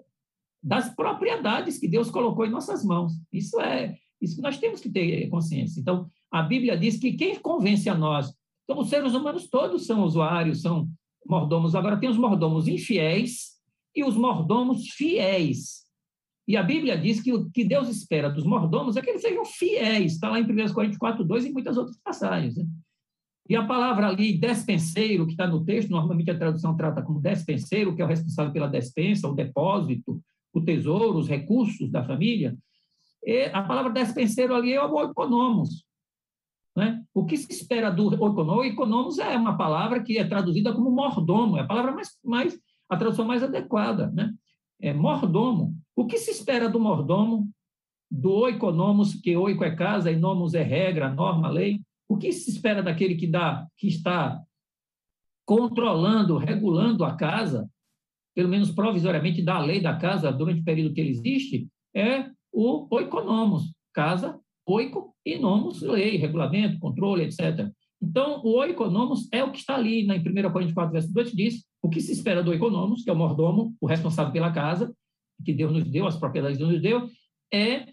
das 0.63 0.89
propriedades 0.89 1.77
que 1.77 1.87
Deus 1.87 2.09
colocou 2.09 2.47
em 2.47 2.49
nossas 2.49 2.83
mãos. 2.83 3.13
Isso 3.31 3.61
é 3.61 3.95
isso 4.19 4.37
que 4.37 4.41
nós 4.41 4.57
temos 4.57 4.81
que 4.81 4.89
ter 4.89 5.29
consciência. 5.29 5.79
Então, 5.79 6.09
a 6.31 6.41
Bíblia 6.41 6.75
diz 6.75 6.97
que 6.97 7.13
quem 7.13 7.39
convence 7.39 7.87
a 7.87 7.95
nós, 7.95 8.33
então 8.63 8.81
os 8.81 8.89
seres 8.89 9.13
humanos 9.13 9.47
todos 9.47 9.85
são 9.85 10.01
usuários, 10.03 10.63
são 10.63 10.89
mordomos. 11.27 11.75
Agora, 11.75 11.99
tem 11.99 12.09
os 12.09 12.17
mordomos 12.17 12.67
infiéis 12.67 13.51
e 13.95 14.03
os 14.03 14.15
mordomos 14.15 14.87
fiéis. 14.87 15.82
E 16.47 16.57
a 16.57 16.63
Bíblia 16.63 16.97
diz 16.97 17.21
que 17.21 17.31
o 17.31 17.49
que 17.49 17.63
Deus 17.63 17.87
espera 17.87 18.29
dos 18.29 18.45
mordomos 18.45 18.97
é 18.97 19.01
que 19.01 19.09
eles 19.09 19.21
sejam 19.21 19.45
fiéis. 19.45 20.13
Está 20.13 20.29
lá 20.29 20.39
em 20.39 20.43
1 20.43 20.73
Coríntios 20.73 20.97
4, 20.97 21.23
2 21.23 21.45
e 21.45 21.53
muitas 21.53 21.77
outras 21.77 21.97
passagens. 22.03 22.57
Né? 22.57 22.65
E 23.49 23.55
a 23.55 23.65
palavra 23.65 24.07
ali, 24.07 24.37
despenseiro, 24.37 25.25
que 25.25 25.33
está 25.33 25.47
no 25.47 25.63
texto, 25.63 25.89
normalmente 25.89 26.31
a 26.31 26.37
tradução 26.37 26.75
trata 26.75 27.01
como 27.01 27.21
despenseiro, 27.21 27.95
que 27.95 28.01
é 28.01 28.05
o 28.05 28.07
responsável 28.07 28.51
pela 28.51 28.67
despensa, 28.67 29.27
o 29.27 29.35
depósito, 29.35 30.21
o 30.53 30.61
tesouro, 30.61 31.17
os 31.17 31.27
recursos 31.27 31.89
da 31.89 32.03
família. 32.03 32.57
E 33.25 33.45
a 33.45 33.61
palavra 33.63 33.91
despenseiro 33.91 34.53
ali 34.53 34.73
é 34.73 34.83
o 34.83 34.93
oikonomos. 34.93 35.85
Né? 36.75 37.03
O 37.13 37.25
que 37.25 37.37
se 37.37 37.51
espera 37.51 37.89
do 37.89 38.07
oikonomos? 38.09 38.65
Oikonomos 38.65 39.19
é 39.19 39.37
uma 39.37 39.57
palavra 39.57 40.01
que 40.01 40.17
é 40.17 40.25
traduzida 40.25 40.73
como 40.73 40.91
mordomo, 40.91 41.57
é 41.57 41.61
a 41.61 41.67
palavra 41.67 41.91
mais, 41.91 42.17
mais 42.23 42.59
a 42.89 42.97
tradução 42.97 43.25
mais 43.25 43.43
adequada. 43.43 44.09
Né? 44.11 44.33
É 44.83 44.91
mordomo. 44.91 45.73
O 45.95 46.05
que 46.05 46.17
se 46.17 46.29
espera 46.29 46.67
do 46.67 46.77
mordomo, 46.77 47.49
do 48.11 48.31
oikonomos, 48.31 49.15
que 49.15 49.33
oiko 49.33 49.63
é 49.63 49.73
casa 49.73 50.11
e 50.11 50.17
nomos 50.17 50.53
é 50.53 50.61
regra, 50.61 51.09
norma, 51.09 51.49
lei? 51.49 51.79
O 52.05 52.17
que 52.17 52.33
se 52.33 52.51
espera 52.51 52.83
daquele 52.83 53.15
que 53.15 53.25
dá, 53.25 53.65
que 53.77 53.87
está 53.87 54.43
controlando, 55.45 56.37
regulando 56.37 57.05
a 57.05 57.15
casa, 57.15 57.69
pelo 58.35 58.49
menos 58.49 58.71
provisoriamente 58.71 59.41
da 59.41 59.57
lei 59.57 59.79
da 59.79 59.95
casa 59.95 60.33
durante 60.33 60.59
o 60.59 60.65
período 60.65 60.93
que 60.93 60.99
ele 60.99 61.11
existe, 61.11 61.69
é 61.95 62.29
o 62.51 62.85
oikonomos, 62.93 63.73
casa, 63.93 64.37
oiko 64.65 65.15
e 65.25 65.37
nomos, 65.37 65.81
lei, 65.81 66.17
regulamento, 66.17 66.77
controle, 66.77 67.23
etc. 67.23 67.71
Então, 68.01 68.41
o 68.43 68.57
oikonomos 68.57 69.29
é 69.31 69.41
o 69.45 69.51
que 69.51 69.59
está 69.59 69.75
ali 69.75 70.05
na 70.05 70.15
1 70.15 70.51
Coríntios 70.51 70.73
4, 70.73 70.91
verso 70.91 71.13
2, 71.13 71.31
diz 71.31 71.63
o 71.83 71.89
que 71.89 71.99
se 71.99 72.13
espera 72.13 72.41
do 72.41 72.51
oikonomos, 72.51 73.03
que 73.03 73.09
é 73.09 73.13
o 73.13 73.15
mordomo, 73.15 73.75
o 73.81 73.85
responsável 73.85 74.31
pela 74.31 74.53
casa, 74.53 74.95
que 75.43 75.51
Deus 75.51 75.73
nos 75.73 75.83
deu, 75.83 76.07
as 76.07 76.15
propriedades 76.15 76.57
que 76.57 76.63
Deus 76.63 76.73
nos 76.73 76.81
deu, 76.81 77.09
é, 77.51 77.87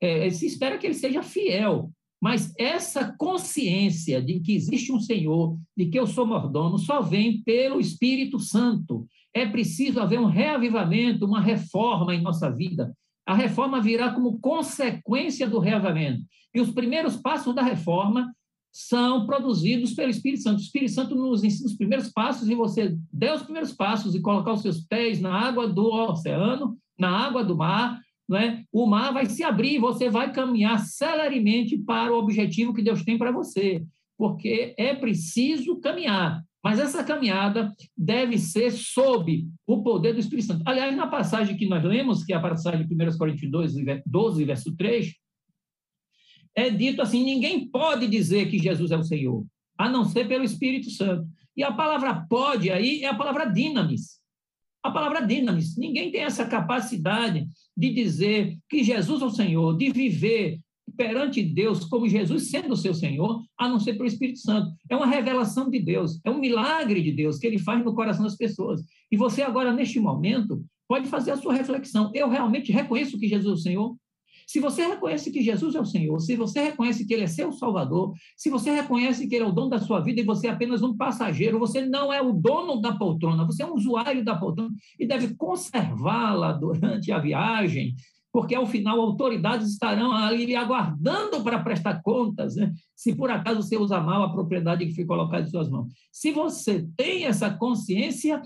é, 0.00 0.30
se 0.30 0.44
espera 0.46 0.76
que 0.76 0.86
ele 0.86 0.94
seja 0.94 1.22
fiel. 1.22 1.90
Mas 2.20 2.54
essa 2.58 3.16
consciência 3.16 4.22
de 4.22 4.38
que 4.38 4.54
existe 4.54 4.92
um 4.92 5.00
Senhor, 5.00 5.58
de 5.76 5.86
que 5.86 5.98
eu 5.98 6.06
sou 6.06 6.26
mordomo, 6.26 6.78
só 6.78 7.00
vem 7.00 7.42
pelo 7.42 7.80
Espírito 7.80 8.38
Santo. 8.38 9.06
É 9.34 9.46
preciso 9.46 9.98
haver 9.98 10.20
um 10.20 10.26
reavivamento, 10.26 11.24
uma 11.24 11.40
reforma 11.40 12.14
em 12.14 12.20
nossa 12.20 12.50
vida. 12.50 12.94
A 13.26 13.34
reforma 13.34 13.80
virá 13.80 14.12
como 14.12 14.38
consequência 14.38 15.48
do 15.48 15.58
reavivamento. 15.58 16.22
E 16.54 16.60
os 16.60 16.70
primeiros 16.70 17.16
passos 17.16 17.54
da 17.54 17.62
reforma 17.62 18.32
são 18.72 19.26
produzidos 19.26 19.92
pelo 19.92 20.10
Espírito 20.10 20.42
Santo. 20.42 20.58
O 20.58 20.62
Espírito 20.62 20.92
Santo 20.92 21.14
nos 21.14 21.44
ensina 21.44 21.66
os 21.66 21.76
primeiros 21.76 22.08
passos 22.08 22.48
e 22.48 22.54
você 22.54 22.96
der 23.12 23.34
os 23.34 23.42
primeiros 23.42 23.72
passos 23.72 24.14
e 24.14 24.20
colocar 24.20 24.54
os 24.54 24.62
seus 24.62 24.80
pés 24.80 25.20
na 25.20 25.32
água 25.32 25.68
do 25.68 25.86
oceano, 25.92 26.78
na 26.98 27.10
água 27.10 27.44
do 27.44 27.56
mar, 27.56 28.00
é? 28.34 28.62
o 28.72 28.86
mar 28.86 29.12
vai 29.12 29.26
se 29.26 29.44
abrir 29.44 29.74
e 29.74 29.78
você 29.78 30.08
vai 30.08 30.32
caminhar 30.32 30.78
celeremente 30.78 31.76
para 31.76 32.12
o 32.12 32.18
objetivo 32.18 32.72
que 32.72 32.82
Deus 32.82 33.02
tem 33.02 33.18
para 33.18 33.30
você, 33.30 33.84
porque 34.16 34.74
é 34.78 34.94
preciso 34.94 35.78
caminhar. 35.80 36.42
Mas 36.64 36.78
essa 36.78 37.02
caminhada 37.02 37.74
deve 37.98 38.38
ser 38.38 38.70
sob 38.70 39.44
o 39.66 39.82
poder 39.82 40.14
do 40.14 40.20
Espírito 40.20 40.46
Santo. 40.46 40.62
Aliás, 40.64 40.96
na 40.96 41.08
passagem 41.08 41.56
que 41.56 41.68
nós 41.68 41.82
lemos, 41.82 42.24
que 42.24 42.32
é 42.32 42.36
a 42.36 42.40
passagem 42.40 42.86
de 42.86 42.94
1 42.94 43.18
Coríntios 43.18 43.50
12, 43.50 44.02
12, 44.06 44.44
verso 44.44 44.76
3, 44.76 45.12
é 46.54 46.70
dito 46.70 47.02
assim: 47.02 47.24
ninguém 47.24 47.68
pode 47.68 48.06
dizer 48.06 48.50
que 48.50 48.58
Jesus 48.58 48.90
é 48.90 48.96
o 48.96 49.02
Senhor, 49.02 49.44
a 49.78 49.88
não 49.88 50.04
ser 50.04 50.26
pelo 50.28 50.44
Espírito 50.44 50.90
Santo. 50.90 51.26
E 51.56 51.62
a 51.62 51.72
palavra 51.72 52.14
pode 52.28 52.70
aí 52.70 53.02
é 53.02 53.08
a 53.08 53.14
palavra 53.14 53.46
dinamis. 53.46 54.20
A 54.82 54.90
palavra 54.90 55.24
dinamis. 55.24 55.76
Ninguém 55.76 56.10
tem 56.10 56.22
essa 56.22 56.46
capacidade 56.46 57.46
de 57.76 57.92
dizer 57.92 58.58
que 58.68 58.82
Jesus 58.82 59.22
é 59.22 59.24
o 59.24 59.30
Senhor, 59.30 59.76
de 59.76 59.90
viver 59.90 60.58
perante 60.96 61.42
Deus 61.42 61.84
como 61.84 62.08
Jesus 62.08 62.50
sendo 62.50 62.72
o 62.72 62.76
seu 62.76 62.92
Senhor, 62.92 63.42
a 63.56 63.68
não 63.68 63.78
ser 63.78 63.94
pelo 63.94 64.06
Espírito 64.06 64.40
Santo. 64.40 64.72
É 64.88 64.96
uma 64.96 65.06
revelação 65.06 65.70
de 65.70 65.78
Deus, 65.78 66.20
é 66.24 66.30
um 66.30 66.40
milagre 66.40 67.00
de 67.00 67.12
Deus 67.12 67.38
que 67.38 67.46
ele 67.46 67.58
faz 67.58 67.84
no 67.84 67.94
coração 67.94 68.24
das 68.24 68.36
pessoas. 68.36 68.82
E 69.10 69.16
você 69.16 69.42
agora, 69.42 69.72
neste 69.72 70.00
momento, 70.00 70.64
pode 70.88 71.08
fazer 71.08 71.30
a 71.30 71.36
sua 71.36 71.54
reflexão. 71.54 72.10
Eu 72.14 72.28
realmente 72.28 72.72
reconheço 72.72 73.18
que 73.18 73.28
Jesus 73.28 73.50
é 73.50 73.54
o 73.54 73.62
Senhor? 73.62 73.96
Se 74.52 74.60
você 74.60 74.86
reconhece 74.86 75.32
que 75.32 75.40
Jesus 75.40 75.74
é 75.74 75.80
o 75.80 75.84
Senhor, 75.86 76.20
se 76.20 76.36
você 76.36 76.60
reconhece 76.60 77.06
que 77.06 77.14
Ele 77.14 77.22
é 77.22 77.26
seu 77.26 77.50
Salvador, 77.52 78.12
se 78.36 78.50
você 78.50 78.70
reconhece 78.70 79.26
que 79.26 79.34
Ele 79.34 79.44
é 79.44 79.48
o 79.48 79.50
dono 79.50 79.70
da 79.70 79.78
sua 79.78 80.00
vida 80.00 80.20
e 80.20 80.24
você 80.24 80.46
é 80.46 80.50
apenas 80.50 80.82
um 80.82 80.94
passageiro, 80.94 81.58
você 81.58 81.86
não 81.86 82.12
é 82.12 82.20
o 82.20 82.34
dono 82.34 82.78
da 82.78 82.94
poltrona, 82.94 83.46
você 83.46 83.62
é 83.62 83.66
um 83.66 83.72
usuário 83.72 84.22
da 84.22 84.36
poltrona 84.36 84.70
e 85.00 85.06
deve 85.06 85.34
conservá-la 85.36 86.52
durante 86.52 87.10
a 87.10 87.18
viagem, 87.18 87.94
porque 88.30 88.54
ao 88.54 88.66
final 88.66 89.00
autoridades 89.00 89.70
estarão 89.70 90.12
ali 90.12 90.54
aguardando 90.54 91.42
para 91.42 91.62
prestar 91.62 92.02
contas, 92.02 92.54
né? 92.54 92.74
se 92.94 93.14
por 93.14 93.30
acaso 93.30 93.62
você 93.62 93.78
usa 93.78 94.02
mal 94.02 94.22
a 94.22 94.32
propriedade 94.34 94.84
que 94.84 94.94
foi 94.94 95.06
colocada 95.06 95.44
em 95.46 95.50
suas 95.50 95.70
mãos. 95.70 95.90
Se 96.12 96.30
você 96.30 96.86
tem 96.94 97.24
essa 97.24 97.48
consciência, 97.48 98.38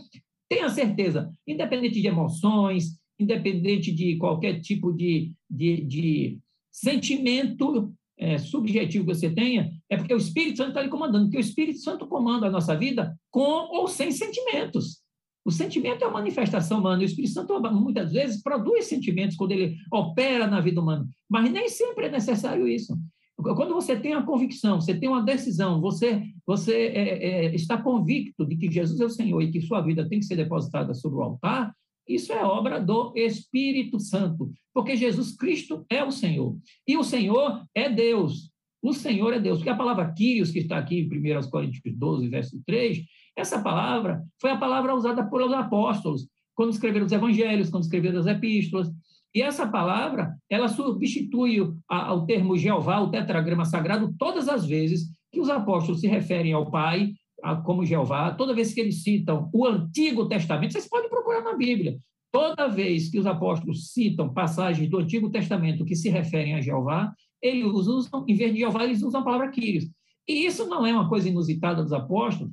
tenha 0.48 0.68
certeza, 0.68 1.28
independente 1.44 2.00
de 2.00 2.06
emoções, 2.06 2.96
independente 3.18 3.92
de 3.92 4.16
qualquer 4.16 4.60
tipo 4.60 4.92
de, 4.92 5.32
de, 5.50 5.82
de 5.82 6.38
sentimento 6.70 7.92
é, 8.18 8.38
subjetivo 8.38 9.06
que 9.06 9.14
você 9.14 9.30
tenha, 9.30 9.70
é 9.88 9.96
porque 9.96 10.14
o 10.14 10.18
Espírito 10.18 10.58
Santo 10.58 10.70
está 10.70 10.82
lhe 10.82 10.88
comandando, 10.88 11.24
porque 11.26 11.38
o 11.38 11.40
Espírito 11.40 11.78
Santo 11.78 12.06
comanda 12.06 12.46
a 12.46 12.50
nossa 12.50 12.76
vida 12.76 13.18
com 13.30 13.68
ou 13.76 13.88
sem 13.88 14.10
sentimentos. 14.10 15.02
O 15.44 15.50
sentimento 15.50 16.02
é 16.02 16.06
uma 16.06 16.18
manifestação 16.18 16.80
humana, 16.80 17.02
o 17.02 17.04
Espírito 17.04 17.34
Santo 17.34 17.60
muitas 17.72 18.12
vezes 18.12 18.42
produz 18.42 18.86
sentimentos 18.86 19.36
quando 19.36 19.52
ele 19.52 19.76
opera 19.92 20.46
na 20.46 20.60
vida 20.60 20.80
humana, 20.80 21.06
mas 21.28 21.50
nem 21.50 21.68
sempre 21.68 22.06
é 22.06 22.10
necessário 22.10 22.66
isso. 22.66 22.98
Quando 23.36 23.74
você 23.74 23.94
tem 23.94 24.14
a 24.14 24.22
convicção, 24.22 24.80
você 24.80 24.94
tem 24.94 25.08
uma 25.08 25.22
decisão, 25.22 25.80
você, 25.80 26.22
você 26.46 26.74
é, 26.86 27.26
é, 27.26 27.54
está 27.54 27.76
convicto 27.76 28.46
de 28.46 28.56
que 28.56 28.72
Jesus 28.72 28.98
é 28.98 29.04
o 29.04 29.10
Senhor 29.10 29.40
e 29.42 29.50
que 29.52 29.60
sua 29.60 29.82
vida 29.82 30.08
tem 30.08 30.18
que 30.18 30.24
ser 30.24 30.36
depositada 30.36 30.94
sobre 30.94 31.18
o 31.18 31.22
altar, 31.22 31.72
isso 32.08 32.32
é 32.32 32.44
obra 32.44 32.80
do 32.80 33.12
Espírito 33.16 33.98
Santo, 33.98 34.50
porque 34.72 34.96
Jesus 34.96 35.36
Cristo 35.36 35.84
é 35.90 36.04
o 36.04 36.10
Senhor. 36.12 36.56
E 36.86 36.96
o 36.96 37.02
Senhor 37.02 37.64
é 37.74 37.88
Deus. 37.88 38.50
O 38.82 38.92
Senhor 38.92 39.32
é 39.32 39.40
Deus. 39.40 39.58
Porque 39.58 39.70
a 39.70 39.76
palavra 39.76 40.12
Quírios, 40.12 40.50
que 40.50 40.60
está 40.60 40.78
aqui 40.78 41.00
em 41.00 41.06
1 41.06 41.50
Coríntios 41.50 41.82
12, 41.96 42.28
verso 42.28 42.62
3, 42.64 43.04
essa 43.36 43.60
palavra 43.60 44.22
foi 44.40 44.50
a 44.50 44.56
palavra 44.56 44.94
usada 44.94 45.28
por 45.28 45.42
os 45.42 45.52
apóstolos, 45.52 46.28
quando 46.54 46.70
escreveram 46.70 47.06
os 47.06 47.12
evangelhos, 47.12 47.68
quando 47.68 47.82
escreveram 47.82 48.20
as 48.20 48.26
epístolas. 48.26 48.88
E 49.34 49.42
essa 49.42 49.66
palavra, 49.66 50.34
ela 50.48 50.68
substitui 50.68 51.60
o 51.60 52.26
termo 52.26 52.56
Jeová, 52.56 53.00
o 53.00 53.10
tetragrama 53.10 53.64
sagrado, 53.64 54.14
todas 54.18 54.48
as 54.48 54.64
vezes 54.64 55.10
que 55.30 55.40
os 55.40 55.50
apóstolos 55.50 56.00
se 56.00 56.06
referem 56.06 56.54
ao 56.54 56.70
Pai, 56.70 57.12
como 57.54 57.84
Jeová, 57.84 58.32
toda 58.32 58.54
vez 58.54 58.74
que 58.74 58.80
eles 58.80 59.02
citam 59.02 59.48
o 59.52 59.66
Antigo 59.66 60.26
Testamento, 60.26 60.72
vocês 60.72 60.88
podem 60.88 61.08
procurar 61.08 61.42
na 61.42 61.54
Bíblia. 61.54 61.98
Toda 62.32 62.66
vez 62.66 63.08
que 63.08 63.18
os 63.18 63.26
apóstolos 63.26 63.92
citam 63.92 64.32
passagens 64.32 64.90
do 64.90 64.98
Antigo 64.98 65.30
Testamento 65.30 65.84
que 65.84 65.94
se 65.94 66.08
referem 66.08 66.54
a 66.54 66.60
Jeová, 66.60 67.12
eles 67.40 67.64
usam, 67.64 68.24
em 68.26 68.34
vez 68.34 68.52
de 68.52 68.60
Jeová, 68.60 68.84
eles 68.84 69.02
usam 69.02 69.20
a 69.20 69.24
palavra 69.24 69.50
Quírios. 69.50 69.88
E 70.28 70.44
isso 70.44 70.66
não 70.66 70.84
é 70.84 70.92
uma 70.92 71.08
coisa 71.08 71.28
inusitada 71.28 71.82
dos 71.82 71.92
apóstolos, 71.92 72.52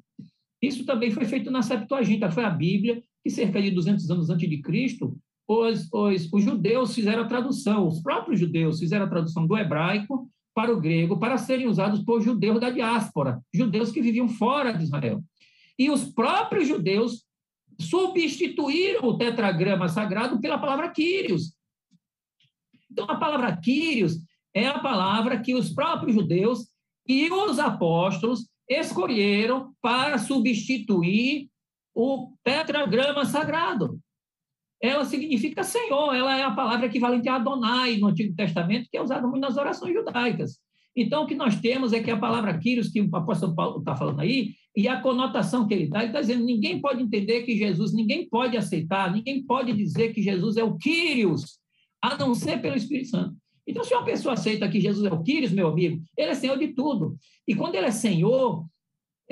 isso 0.61 0.85
também 0.85 1.11
foi 1.11 1.25
feito 1.25 1.51
na 1.51 1.61
Septuaginta, 1.61 2.31
foi 2.31 2.45
a 2.45 2.49
Bíblia, 2.49 3.03
que 3.21 3.29
cerca 3.29 3.61
de 3.61 3.71
200 3.71 4.09
anos 4.09 4.29
antes 4.29 4.49
de 4.49 4.61
Cristo, 4.61 5.17
os, 5.45 5.89
os, 5.91 6.31
os 6.31 6.43
judeus 6.43 6.95
fizeram 6.95 7.23
a 7.23 7.27
tradução, 7.27 7.85
os 7.85 8.01
próprios 8.01 8.39
judeus 8.39 8.79
fizeram 8.79 9.05
a 9.05 9.09
tradução 9.09 9.45
do 9.45 9.57
hebraico 9.57 10.29
para 10.53 10.71
o 10.71 10.79
grego 10.79 11.19
para 11.19 11.37
serem 11.37 11.67
usados 11.67 12.03
por 12.03 12.21
judeus 12.21 12.59
da 12.59 12.69
diáspora, 12.69 13.41
judeus 13.53 13.91
que 13.91 14.01
viviam 14.01 14.29
fora 14.29 14.71
de 14.71 14.83
Israel. 14.83 15.23
E 15.77 15.89
os 15.89 16.05
próprios 16.05 16.67
judeus 16.67 17.25
substituíram 17.79 19.03
o 19.03 19.17
tetragrama 19.17 19.89
sagrado 19.89 20.39
pela 20.39 20.59
palavra 20.59 20.91
Quírios. 20.91 21.55
Então, 22.91 23.05
a 23.09 23.15
palavra 23.15 23.57
Quírios 23.57 24.19
é 24.53 24.67
a 24.67 24.77
palavra 24.77 25.41
que 25.41 25.55
os 25.55 25.71
próprios 25.71 26.15
judeus 26.15 26.67
e 27.07 27.29
os 27.31 27.57
apóstolos 27.57 28.47
escolheram 28.69 29.73
para 29.81 30.17
substituir 30.19 31.49
o 31.95 32.33
tetragrama 32.43 33.25
sagrado 33.25 33.99
ela 34.83 35.05
significa 35.05 35.63
Senhor, 35.63 36.13
ela 36.13 36.37
é 36.37 36.43
a 36.43 36.51
palavra 36.51 36.87
equivalente 36.87 37.29
a 37.29 37.35
Adonai 37.35 37.95
no 37.95 38.07
Antigo 38.07 38.35
Testamento, 38.35 38.89
que 38.91 38.97
é 38.97 39.01
usada 39.01 39.25
muito 39.25 39.39
nas 39.39 39.55
orações 39.55 39.93
judaicas. 39.93 40.59
Então, 40.93 41.23
o 41.23 41.25
que 41.25 41.35
nós 41.35 41.59
temos 41.61 41.93
é 41.93 42.03
que 42.03 42.11
a 42.11 42.17
palavra 42.17 42.59
Quírios, 42.59 42.89
que 42.89 43.01
o 43.01 43.15
apóstolo 43.15 43.55
Paulo 43.55 43.79
está 43.79 43.95
falando 43.95 44.19
aí, 44.19 44.51
e 44.75 44.89
a 44.89 44.99
conotação 44.99 45.65
que 45.65 45.73
ele 45.73 45.87
dá, 45.87 45.99
ele 45.99 46.07
está 46.07 46.19
dizendo: 46.19 46.43
ninguém 46.43 46.81
pode 46.81 47.01
entender 47.01 47.43
que 47.43 47.57
Jesus, 47.57 47.93
ninguém 47.93 48.27
pode 48.27 48.57
aceitar, 48.57 49.09
ninguém 49.09 49.41
pode 49.43 49.71
dizer 49.71 50.13
que 50.13 50.21
Jesus 50.21 50.57
é 50.57 50.63
o 50.65 50.75
Quírios, 50.75 51.59
a 52.01 52.17
não 52.17 52.35
ser 52.35 52.61
pelo 52.61 52.75
Espírito 52.75 53.07
Santo. 53.07 53.37
Então, 53.65 53.85
se 53.85 53.93
uma 53.93 54.03
pessoa 54.03 54.33
aceita 54.33 54.67
que 54.67 54.81
Jesus 54.81 55.09
é 55.09 55.13
o 55.13 55.23
Quírios, 55.23 55.53
meu 55.53 55.69
amigo, 55.69 56.03
ele 56.17 56.31
é 56.31 56.35
Senhor 56.35 56.59
de 56.59 56.67
tudo. 56.73 57.15
E 57.47 57.55
quando 57.55 57.75
ele 57.75 57.87
é 57.87 57.91
Senhor, 57.91 58.65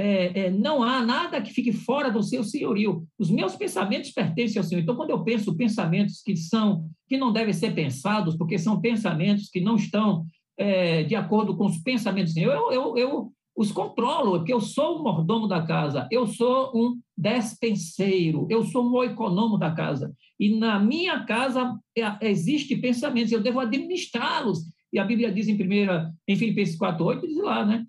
é, 0.01 0.39
é, 0.45 0.49
não 0.49 0.81
há 0.81 1.05
nada 1.05 1.39
que 1.39 1.53
fique 1.53 1.71
fora 1.71 2.09
do 2.09 2.23
seu 2.23 2.43
senhorio. 2.43 3.05
Os 3.19 3.29
meus 3.29 3.55
pensamentos 3.55 4.09
pertencem 4.09 4.57
ao 4.57 4.63
Senhor. 4.63 4.81
Então, 4.81 4.95
quando 4.95 5.11
eu 5.11 5.23
penso 5.23 5.55
pensamentos 5.55 6.21
que 6.23 6.35
são 6.35 6.89
que 7.07 7.17
não 7.17 7.31
devem 7.31 7.53
ser 7.53 7.75
pensados, 7.75 8.35
porque 8.35 8.57
são 8.57 8.81
pensamentos 8.81 9.49
que 9.49 9.61
não 9.61 9.75
estão 9.75 10.25
é, 10.57 11.03
de 11.03 11.13
acordo 11.13 11.55
com 11.55 11.65
os 11.65 11.77
pensamentos 11.77 12.33
do 12.33 12.39
Senhor, 12.39 12.53
eu, 12.53 12.71
eu, 12.71 12.97
eu 12.97 13.33
os 13.55 13.71
controlo, 13.71 14.37
porque 14.37 14.53
eu 14.53 14.61
sou 14.61 14.97
o 14.97 15.03
mordomo 15.03 15.47
da 15.47 15.61
casa, 15.61 16.07
eu 16.09 16.25
sou 16.25 16.71
um 16.73 16.99
despenseiro, 17.15 18.47
eu 18.49 18.63
sou 18.63 18.89
um 18.89 19.03
econômico 19.03 19.59
da 19.59 19.71
casa. 19.71 20.15
E 20.39 20.57
na 20.57 20.79
minha 20.79 21.23
casa 21.25 21.77
é, 21.95 22.29
existe 22.29 22.75
pensamentos, 22.75 23.31
eu 23.31 23.41
devo 23.41 23.59
administrá-los. 23.59 24.59
E 24.91 24.99
a 24.99 25.05
Bíblia 25.05 25.31
diz 25.31 25.47
em 25.47 25.55
primeira, 25.55 26.11
em 26.27 26.35
Filipenses 26.35 26.77
4:8 26.77 27.21
diz 27.21 27.37
lá, 27.37 27.65
né? 27.65 27.85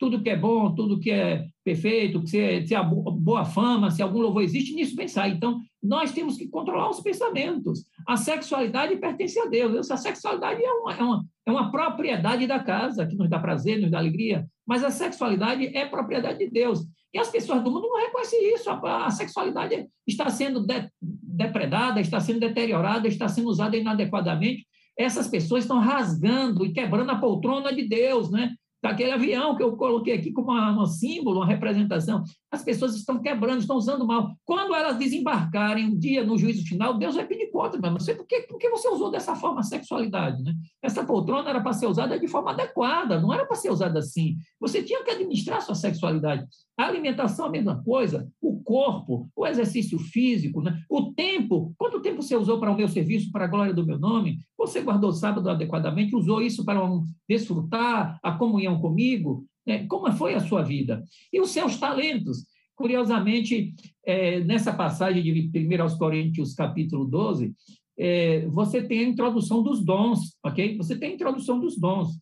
Tudo 0.00 0.22
que 0.22 0.30
é 0.30 0.36
bom, 0.36 0.74
tudo 0.74 0.98
que 0.98 1.10
é 1.10 1.46
perfeito, 1.62 2.26
se, 2.26 2.40
é, 2.40 2.66
se 2.66 2.74
a 2.74 2.82
boa 2.82 3.44
fama, 3.44 3.90
se 3.90 4.02
algum 4.02 4.18
louvor 4.18 4.42
existe, 4.42 4.74
nisso 4.74 4.96
pensar. 4.96 5.28
Então, 5.28 5.60
nós 5.82 6.10
temos 6.10 6.38
que 6.38 6.48
controlar 6.48 6.88
os 6.88 7.00
pensamentos. 7.00 7.84
A 8.08 8.16
sexualidade 8.16 8.96
pertence 8.96 9.38
a 9.38 9.44
Deus. 9.44 9.90
A 9.90 9.98
sexualidade 9.98 10.64
é 10.64 10.72
uma, 10.72 10.94
é 10.94 11.02
uma, 11.02 11.24
é 11.46 11.50
uma 11.50 11.70
propriedade 11.70 12.46
da 12.46 12.58
casa, 12.58 13.06
que 13.06 13.14
nos 13.14 13.28
dá 13.28 13.38
prazer, 13.38 13.78
nos 13.78 13.90
dá 13.90 13.98
alegria, 13.98 14.46
mas 14.66 14.82
a 14.82 14.90
sexualidade 14.90 15.66
é 15.76 15.84
propriedade 15.84 16.38
de 16.38 16.50
Deus. 16.50 16.80
E 17.12 17.18
as 17.18 17.28
pessoas 17.28 17.62
do 17.62 17.70
mundo 17.70 17.88
não 17.88 18.00
reconhecem 18.00 18.54
isso. 18.54 18.70
A, 18.70 19.04
a 19.04 19.10
sexualidade 19.10 19.86
está 20.06 20.30
sendo 20.30 20.66
de, 20.66 20.88
depredada, 21.00 22.00
está 22.00 22.20
sendo 22.20 22.40
deteriorada, 22.40 23.06
está 23.06 23.28
sendo 23.28 23.48
usada 23.48 23.76
inadequadamente. 23.76 24.66
Essas 24.98 25.28
pessoas 25.28 25.64
estão 25.64 25.78
rasgando 25.78 26.64
e 26.64 26.72
quebrando 26.72 27.10
a 27.10 27.18
poltrona 27.18 27.70
de 27.74 27.86
Deus, 27.86 28.30
né? 28.30 28.54
Daquele 28.82 29.12
avião 29.12 29.56
que 29.56 29.62
eu 29.62 29.76
coloquei 29.76 30.14
aqui 30.14 30.32
como 30.32 30.52
um 30.52 30.86
símbolo, 30.86 31.40
uma 31.40 31.46
representação. 31.46 32.22
As 32.50 32.64
pessoas 32.64 32.96
estão 32.96 33.20
quebrando, 33.20 33.60
estão 33.60 33.76
usando 33.76 34.06
mal. 34.06 34.34
Quando 34.44 34.74
elas 34.74 34.98
desembarcarem 34.98 35.86
um 35.86 35.96
dia 35.96 36.24
no 36.24 36.36
juízo 36.36 36.66
final, 36.66 36.98
Deus 36.98 37.14
vai 37.14 37.26
pedir 37.26 37.50
conta, 37.50 37.78
mas 37.80 37.92
você, 37.92 38.14
por, 38.14 38.26
que, 38.26 38.40
por 38.42 38.58
que 38.58 38.68
você 38.68 38.88
usou 38.88 39.10
dessa 39.10 39.36
forma 39.36 39.60
a 39.60 39.64
sexualidade? 39.64 40.42
Né? 40.42 40.54
Essa 40.82 41.04
poltrona 41.04 41.48
era 41.48 41.60
para 41.60 41.72
ser 41.72 41.86
usada 41.86 42.18
de 42.18 42.26
forma 42.26 42.50
adequada, 42.50 43.20
não 43.20 43.32
era 43.32 43.46
para 43.46 43.56
ser 43.56 43.70
usada 43.70 44.00
assim. 44.00 44.36
Você 44.58 44.82
tinha 44.82 45.04
que 45.04 45.10
administrar 45.10 45.62
sua 45.62 45.74
sexualidade. 45.74 46.44
A 46.76 46.86
alimentação, 46.86 47.46
a 47.46 47.50
mesma 47.50 47.82
coisa. 47.84 48.28
O 48.40 48.60
corpo, 48.62 49.28
o 49.36 49.46
exercício 49.46 49.98
físico, 49.98 50.62
né? 50.62 50.80
o 50.88 51.12
tempo. 51.12 51.72
Quanto 51.78 52.00
tempo 52.00 52.22
você 52.22 52.34
usou 52.36 52.58
para 52.58 52.70
o 52.70 52.76
meu 52.76 52.88
serviço, 52.88 53.30
para 53.30 53.44
a 53.44 53.48
glória 53.48 53.74
do 53.74 53.86
meu 53.86 53.98
nome? 53.98 54.38
Você 54.58 54.80
guardou 54.80 55.10
o 55.10 55.14
sábado 55.14 55.48
adequadamente? 55.48 56.16
Usou 56.16 56.40
isso 56.40 56.64
para 56.64 56.84
um, 56.84 57.04
desfrutar 57.28 58.18
a 58.22 58.32
comunhão 58.32 58.80
comigo? 58.80 59.44
É, 59.70 59.86
como 59.86 60.10
foi 60.12 60.34
a 60.34 60.40
sua 60.40 60.62
vida? 60.62 61.04
E 61.32 61.40
os 61.40 61.50
seus 61.50 61.78
talentos. 61.78 62.44
Curiosamente, 62.74 63.74
é, 64.04 64.40
nessa 64.40 64.72
passagem 64.72 65.22
de 65.22 65.50
1 65.54 65.82
aos 65.82 65.94
Coríntios, 65.94 66.54
capítulo 66.54 67.04
12, 67.04 67.54
é, 67.98 68.46
você 68.46 68.82
tem 68.82 69.00
a 69.00 69.08
introdução 69.08 69.62
dos 69.62 69.84
dons, 69.84 70.36
ok? 70.42 70.76
Você 70.78 70.98
tem 70.98 71.10
a 71.10 71.14
introdução 71.14 71.60
dos 71.60 71.78
dons. 71.78 72.18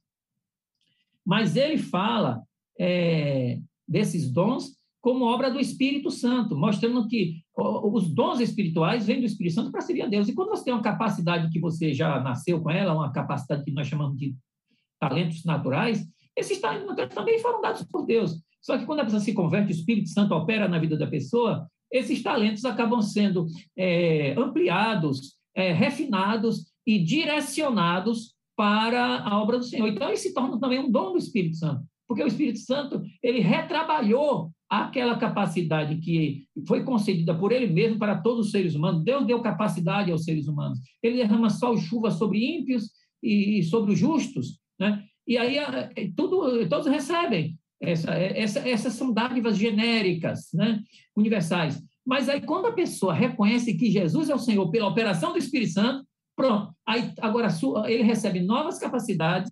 Mas 1.24 1.56
ele 1.56 1.78
fala 1.78 2.42
é, 2.78 3.58
desses 3.86 4.30
dons 4.30 4.76
como 5.00 5.24
obra 5.24 5.50
do 5.50 5.60
Espírito 5.60 6.10
Santo, 6.10 6.56
mostrando 6.56 7.06
que 7.06 7.42
os 7.56 8.12
dons 8.12 8.40
espirituais 8.40 9.06
vêm 9.06 9.20
do 9.20 9.26
Espírito 9.26 9.54
Santo 9.54 9.70
para 9.70 9.80
servir 9.80 10.02
a 10.02 10.06
Deus. 10.06 10.28
E 10.28 10.34
quando 10.34 10.50
você 10.50 10.64
tem 10.64 10.74
uma 10.74 10.82
capacidade 10.82 11.50
que 11.50 11.60
você 11.60 11.94
já 11.94 12.20
nasceu 12.20 12.60
com 12.60 12.70
ela, 12.70 12.94
uma 12.94 13.12
capacidade 13.12 13.64
que 13.64 13.70
nós 13.70 13.86
chamamos 13.86 14.18
de 14.18 14.34
talentos 14.98 15.44
naturais, 15.44 16.04
esses 16.38 16.61
talentos 16.61 16.95
também 17.14 17.38
foram 17.40 17.61
dados 17.61 17.83
por 17.83 18.07
Deus. 18.07 18.37
Só 18.62 18.78
que 18.78 18.87
quando 18.87 19.00
a 19.00 19.04
pessoa 19.04 19.21
se 19.21 19.35
converte, 19.35 19.73
o 19.73 19.76
Espírito 19.76 20.09
Santo 20.09 20.35
opera 20.35 20.68
na 20.68 20.78
vida 20.78 20.97
da 20.97 21.07
pessoa, 21.07 21.66
esses 21.90 22.23
talentos 22.23 22.64
acabam 22.64 23.00
sendo 23.02 23.47
é, 23.76 24.35
ampliados, 24.38 25.35
é, 25.54 25.73
refinados 25.73 26.66
e 26.87 26.99
direcionados 26.99 28.35
para 28.57 29.21
a 29.21 29.40
obra 29.40 29.59
do 29.59 29.64
Senhor. 29.64 29.88
Então, 29.88 30.09
eles 30.09 30.21
se 30.21 30.35
tornam 30.35 30.59
também 30.59 30.78
um 30.78 30.90
dom 30.90 31.12
do 31.12 31.18
Espírito 31.18 31.57
Santo, 31.57 31.83
porque 32.07 32.23
o 32.23 32.26
Espírito 32.26 32.59
Santo 32.59 33.02
ele 33.23 33.40
retrabalhou 33.40 34.50
aquela 34.68 35.16
capacidade 35.16 35.97
que 35.97 36.45
foi 36.66 36.85
concedida 36.85 37.35
por 37.35 37.52
ele 37.52 37.73
mesmo 37.73 37.99
para 37.99 38.21
todos 38.21 38.47
os 38.47 38.52
seres 38.52 38.75
humanos. 38.75 39.02
Deus 39.02 39.26
deu 39.26 39.40
capacidade 39.40 40.12
aos 40.12 40.25
seres 40.25 40.47
humanos. 40.47 40.78
Ele 41.02 41.16
derrama 41.16 41.49
sol 41.49 41.75
e 41.75 41.80
chuva 41.80 42.11
sobre 42.11 42.45
ímpios 42.45 42.90
e 43.23 43.62
sobre 43.62 43.92
os 43.92 43.99
justos, 43.99 44.59
né? 44.78 45.07
E 45.28 45.37
aí 45.37 45.58
é, 45.58 46.11
tudo, 46.16 46.66
todos 46.68 46.87
recebem. 46.87 47.54
Essa, 47.80 48.12
essa, 48.12 48.68
essas 48.68 48.94
são 48.94 49.12
dádivas 49.12 49.56
genéricas, 49.56 50.49
né? 50.52 50.82
universais. 51.14 51.80
Mas 52.04 52.28
aí, 52.28 52.40
quando 52.40 52.66
a 52.66 52.73
pessoa 52.73 53.12
reconhece 53.12 53.76
que 53.76 53.90
Jesus 53.90 54.30
é 54.30 54.35
o 54.35 54.38
Senhor 54.38 54.68
pela 54.70 54.88
operação 54.88 55.32
do 55.32 55.38
Espírito 55.38 55.73
Santo, 55.73 56.06
pronto. 56.35 56.75
Aí, 56.87 57.12
agora, 57.20 57.49
ele 57.87 58.02
recebe 58.02 58.40
novas 58.40 58.78
capacidades 58.78 59.50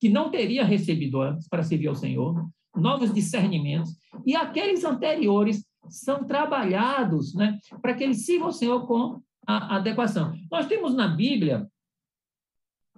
que 0.00 0.08
não 0.08 0.30
teria 0.30 0.64
recebido 0.64 1.20
antes 1.20 1.48
para 1.48 1.64
servir 1.64 1.88
ao 1.88 1.94
Senhor, 1.96 2.48
novos 2.74 3.12
discernimentos, 3.12 3.90
e 4.24 4.36
aqueles 4.36 4.84
anteriores 4.84 5.66
são 5.88 6.24
trabalhados 6.24 7.34
né, 7.34 7.58
para 7.82 7.94
que 7.94 8.04
ele 8.04 8.14
sirva 8.14 8.46
ao 8.46 8.52
Senhor 8.52 8.86
com 8.86 9.20
a 9.46 9.76
adequação. 9.76 10.32
Nós 10.50 10.66
temos 10.66 10.94
na 10.94 11.08
Bíblia 11.08 11.66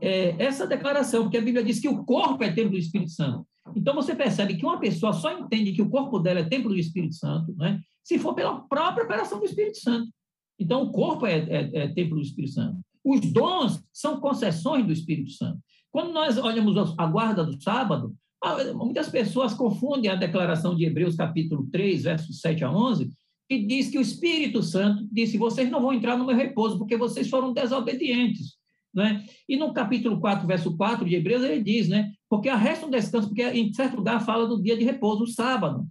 é, 0.02 0.34
essa 0.42 0.66
declaração, 0.66 1.22
porque 1.22 1.38
a 1.38 1.42
Bíblia 1.42 1.64
diz 1.64 1.78
que 1.78 1.88
o 1.88 2.04
corpo 2.04 2.42
é 2.42 2.52
templo 2.52 2.72
do 2.72 2.78
Espírito 2.78 3.12
Santo. 3.12 3.46
Então 3.76 3.94
você 3.94 4.16
percebe 4.16 4.56
que 4.56 4.66
uma 4.66 4.80
pessoa 4.80 5.12
só 5.12 5.32
entende 5.38 5.72
que 5.72 5.80
o 5.80 5.88
corpo 5.88 6.18
dela 6.18 6.40
é 6.40 6.44
templo 6.44 6.70
do 6.70 6.78
Espírito 6.78 7.14
Santo, 7.14 7.54
né, 7.56 7.80
se 8.02 8.18
for 8.18 8.34
pela 8.34 8.60
própria 8.62 9.04
operação 9.04 9.38
do 9.38 9.44
Espírito 9.44 9.78
Santo. 9.78 10.10
Então 10.58 10.82
o 10.82 10.90
corpo 10.90 11.24
é, 11.24 11.38
é, 11.38 11.70
é 11.84 11.88
templo 11.88 12.16
do 12.16 12.22
Espírito 12.22 12.54
Santo. 12.54 12.80
Os 13.04 13.20
dons 13.32 13.80
são 13.92 14.20
concessões 14.20 14.84
do 14.84 14.92
Espírito 14.92 15.30
Santo. 15.30 15.58
Quando 15.92 16.12
nós 16.12 16.36
olhamos 16.36 16.76
a 16.98 17.06
guarda 17.06 17.44
do 17.44 17.60
sábado, 17.62 18.12
muitas 18.74 19.08
pessoas 19.08 19.54
confundem 19.54 20.10
a 20.10 20.16
declaração 20.16 20.74
de 20.74 20.84
Hebreus 20.84 21.14
capítulo 21.14 21.68
3, 21.70 22.02
versos 22.02 22.40
7 22.40 22.64
a 22.64 22.72
11, 22.72 23.08
que 23.48 23.64
diz 23.64 23.88
que 23.88 23.98
o 23.98 24.02
Espírito 24.02 24.62
Santo 24.62 25.06
disse: 25.12 25.38
vocês 25.38 25.70
não 25.70 25.80
vão 25.80 25.92
entrar 25.92 26.16
no 26.16 26.26
meu 26.26 26.34
repouso 26.34 26.76
porque 26.78 26.96
vocês 26.96 27.28
foram 27.28 27.52
desobedientes. 27.52 28.61
Né? 28.94 29.24
E 29.48 29.56
no 29.56 29.72
capítulo 29.72 30.20
4, 30.20 30.46
verso 30.46 30.76
4 30.76 31.04
de 31.04 31.14
Hebreus, 31.14 31.42
ele 31.42 31.62
diz, 31.62 31.88
né? 31.88 32.12
Porque 32.28 32.48
a 32.48 32.56
resta 32.56 32.86
um 32.86 32.90
descanso, 32.90 33.28
porque 33.28 33.42
em 33.42 33.72
certo 33.72 33.96
lugar 33.96 34.24
fala 34.24 34.46
do 34.46 34.62
dia 34.62 34.76
de 34.76 34.84
repouso, 34.84 35.24
o 35.24 35.26
sábado. 35.26 35.86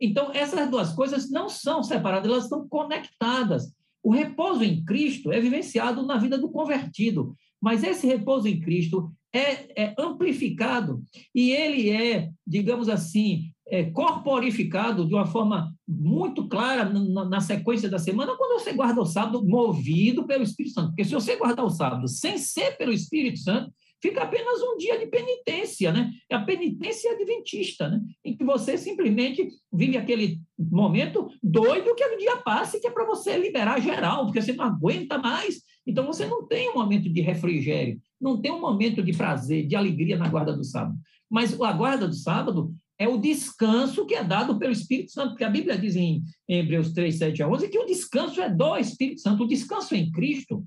Então, 0.00 0.30
essas 0.32 0.70
duas 0.70 0.92
coisas 0.92 1.30
não 1.30 1.48
são 1.48 1.82
separadas, 1.82 2.30
elas 2.30 2.44
estão 2.44 2.66
conectadas. 2.68 3.74
O 4.02 4.12
repouso 4.12 4.62
em 4.64 4.84
Cristo 4.84 5.32
é 5.32 5.40
vivenciado 5.40 6.06
na 6.06 6.16
vida 6.16 6.38
do 6.38 6.48
convertido, 6.48 7.34
mas 7.60 7.82
esse 7.82 8.06
repouso 8.06 8.48
em 8.48 8.60
Cristo 8.60 9.12
é, 9.32 9.84
é 9.84 9.94
amplificado 9.98 11.02
e 11.34 11.50
ele 11.50 11.90
é, 11.90 12.30
digamos 12.46 12.88
assim, 12.88 13.52
é, 13.70 13.84
corporificado 13.90 15.06
de 15.06 15.14
uma 15.14 15.26
forma 15.26 15.72
muito 15.86 16.48
clara 16.48 16.88
na, 16.88 17.24
na, 17.24 17.40
sequência 17.40 17.88
da 17.88 17.98
semana, 17.98 18.36
quando 18.36 18.60
você 18.60 18.72
guarda 18.72 19.00
o 19.00 19.06
sábado 19.06 19.46
movido 19.46 20.26
pelo 20.26 20.42
Espírito 20.42 20.74
Santo. 20.74 20.88
Porque 20.88 21.04
se 21.04 21.14
você 21.14 21.36
guardar 21.36 21.64
o 21.64 21.70
sábado 21.70 22.08
sem 22.08 22.38
ser 22.38 22.76
pelo 22.76 22.92
Espírito 22.92 23.38
Santo, 23.38 23.70
fica 24.00 24.22
apenas 24.22 24.60
um 24.62 24.76
dia 24.76 24.98
de 24.98 25.06
penitência, 25.06 25.92
né? 25.92 26.10
É 26.30 26.36
a 26.36 26.44
penitência 26.44 27.12
adventista, 27.12 27.88
né? 27.88 28.00
Em 28.24 28.36
que 28.36 28.44
você 28.44 28.78
simplesmente 28.78 29.48
vive 29.72 29.96
aquele 29.96 30.40
momento 30.58 31.28
doido 31.42 31.94
que 31.94 32.04
o 32.04 32.18
dia 32.18 32.36
passe, 32.38 32.80
que 32.80 32.86
é 32.86 32.90
para 32.90 33.04
você 33.04 33.36
liberar 33.36 33.80
geral, 33.80 34.24
porque 34.24 34.40
você 34.40 34.52
não 34.52 34.64
aguenta 34.64 35.18
mais. 35.18 35.62
Então 35.86 36.06
você 36.06 36.26
não 36.26 36.46
tem 36.46 36.70
um 36.70 36.74
momento 36.74 37.08
de 37.08 37.20
refrigério, 37.20 38.00
não 38.20 38.40
tem 38.40 38.52
um 38.52 38.60
momento 38.60 39.02
de 39.02 39.12
prazer, 39.12 39.66
de 39.66 39.76
alegria 39.76 40.16
na 40.16 40.28
guarda 40.28 40.54
do 40.54 40.64
sábado. 40.64 40.96
Mas 41.30 41.60
a 41.60 41.72
guarda 41.72 42.06
do 42.06 42.14
sábado 42.14 42.72
é 42.98 43.06
o 43.08 43.16
descanso 43.16 44.04
que 44.04 44.14
é 44.14 44.24
dado 44.24 44.58
pelo 44.58 44.72
Espírito 44.72 45.12
Santo, 45.12 45.30
porque 45.30 45.44
a 45.44 45.50
Bíblia 45.50 45.78
diz 45.78 45.94
em 45.94 46.24
Hebreus 46.48 46.92
3, 46.92 47.16
7 47.16 47.42
a 47.42 47.48
11 47.48 47.68
que 47.68 47.78
o 47.78 47.86
descanso 47.86 48.40
é 48.40 48.50
do 48.50 48.76
Espírito 48.76 49.20
Santo. 49.20 49.44
O 49.44 49.48
descanso 49.48 49.94
em 49.94 50.10
Cristo 50.10 50.66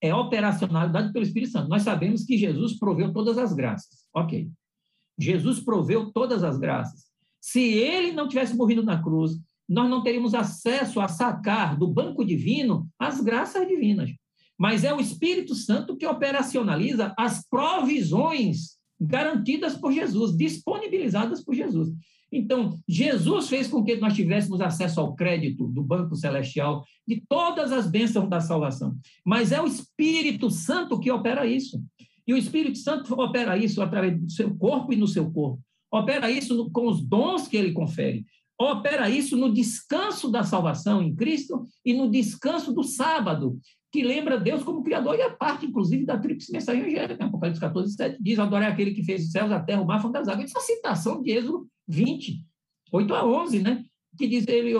é 0.00 0.14
operacionalidade 0.14 1.12
pelo 1.12 1.24
Espírito 1.24 1.52
Santo. 1.52 1.68
Nós 1.68 1.82
sabemos 1.82 2.24
que 2.24 2.38
Jesus 2.38 2.78
proveu 2.78 3.12
todas 3.12 3.36
as 3.36 3.52
graças. 3.52 4.06
Ok. 4.14 4.48
Jesus 5.18 5.60
proveu 5.60 6.12
todas 6.12 6.44
as 6.44 6.56
graças. 6.56 7.04
Se 7.40 7.60
ele 7.60 8.12
não 8.12 8.28
tivesse 8.28 8.56
morrido 8.56 8.84
na 8.84 9.02
cruz, 9.02 9.32
nós 9.68 9.90
não 9.90 10.02
teríamos 10.02 10.34
acesso 10.34 11.00
a 11.00 11.08
sacar 11.08 11.76
do 11.76 11.88
banco 11.88 12.24
divino 12.24 12.88
as 12.98 13.20
graças 13.20 13.66
divinas. 13.66 14.10
Mas 14.56 14.84
é 14.84 14.94
o 14.94 15.00
Espírito 15.00 15.54
Santo 15.54 15.96
que 15.96 16.06
operacionaliza 16.06 17.12
as 17.18 17.46
provisões 17.48 18.78
garantidas 19.06 19.76
por 19.76 19.92
Jesus, 19.92 20.36
disponibilizadas 20.36 21.42
por 21.44 21.54
Jesus. 21.54 21.92
Então, 22.32 22.78
Jesus 22.88 23.48
fez 23.48 23.68
com 23.68 23.84
que 23.84 23.96
nós 23.96 24.14
tivéssemos 24.14 24.60
acesso 24.62 25.00
ao 25.00 25.14
crédito 25.14 25.68
do 25.68 25.82
Banco 25.82 26.16
Celestial, 26.16 26.82
de 27.06 27.22
todas 27.28 27.70
as 27.70 27.90
bênçãos 27.90 28.28
da 28.28 28.40
salvação. 28.40 28.96
Mas 29.24 29.52
é 29.52 29.60
o 29.60 29.66
Espírito 29.66 30.48
Santo 30.48 30.98
que 30.98 31.10
opera 31.10 31.44
isso. 31.44 31.82
E 32.26 32.32
o 32.32 32.36
Espírito 32.38 32.78
Santo 32.78 33.12
opera 33.20 33.58
isso 33.58 33.82
através 33.82 34.18
do 34.18 34.30
seu 34.30 34.56
corpo 34.56 34.92
e 34.92 34.96
no 34.96 35.06
seu 35.06 35.30
corpo. 35.30 35.60
Opera 35.92 36.30
isso 36.30 36.70
com 36.70 36.88
os 36.88 37.02
dons 37.02 37.46
que 37.46 37.56
ele 37.56 37.72
confere. 37.72 38.24
Opera 38.58 39.10
isso 39.10 39.36
no 39.36 39.52
descanso 39.52 40.30
da 40.30 40.42
salvação 40.42 41.02
em 41.02 41.14
Cristo 41.14 41.66
e 41.84 41.92
no 41.92 42.10
descanso 42.10 42.72
do 42.72 42.82
sábado, 42.82 43.58
que 43.92 44.02
lembra 44.02 44.40
Deus 44.40 44.64
como 44.64 44.82
Criador, 44.82 45.16
e 45.16 45.20
é 45.20 45.28
parte, 45.28 45.66
inclusive, 45.66 46.06
da 46.06 46.18
tríplice 46.18 46.50
mensagem 46.50 46.82
angélica. 46.82 47.26
Apocalipse 47.26 47.60
14, 47.60 47.92
7 47.92 48.16
diz: 48.22 48.38
Adorar 48.38 48.72
aquele 48.72 48.92
que 48.92 49.04
fez 49.04 49.26
os 49.26 49.30
céus, 49.30 49.52
a 49.52 49.60
terra, 49.60 49.82
o 49.82 49.86
mar, 49.86 50.00
fundo 50.00 50.12
das 50.12 50.28
águas. 50.28 50.46
Isso 50.46 50.56
é 50.56 50.60
uma 50.60 50.66
citação 50.66 51.22
de 51.22 51.30
Êxodo 51.30 51.68
20, 51.86 52.42
8 52.90 53.14
a 53.14 53.26
11, 53.26 53.62
né? 53.62 53.84
Que 54.16 54.26
diz 54.26 54.48
ele, 54.48 54.72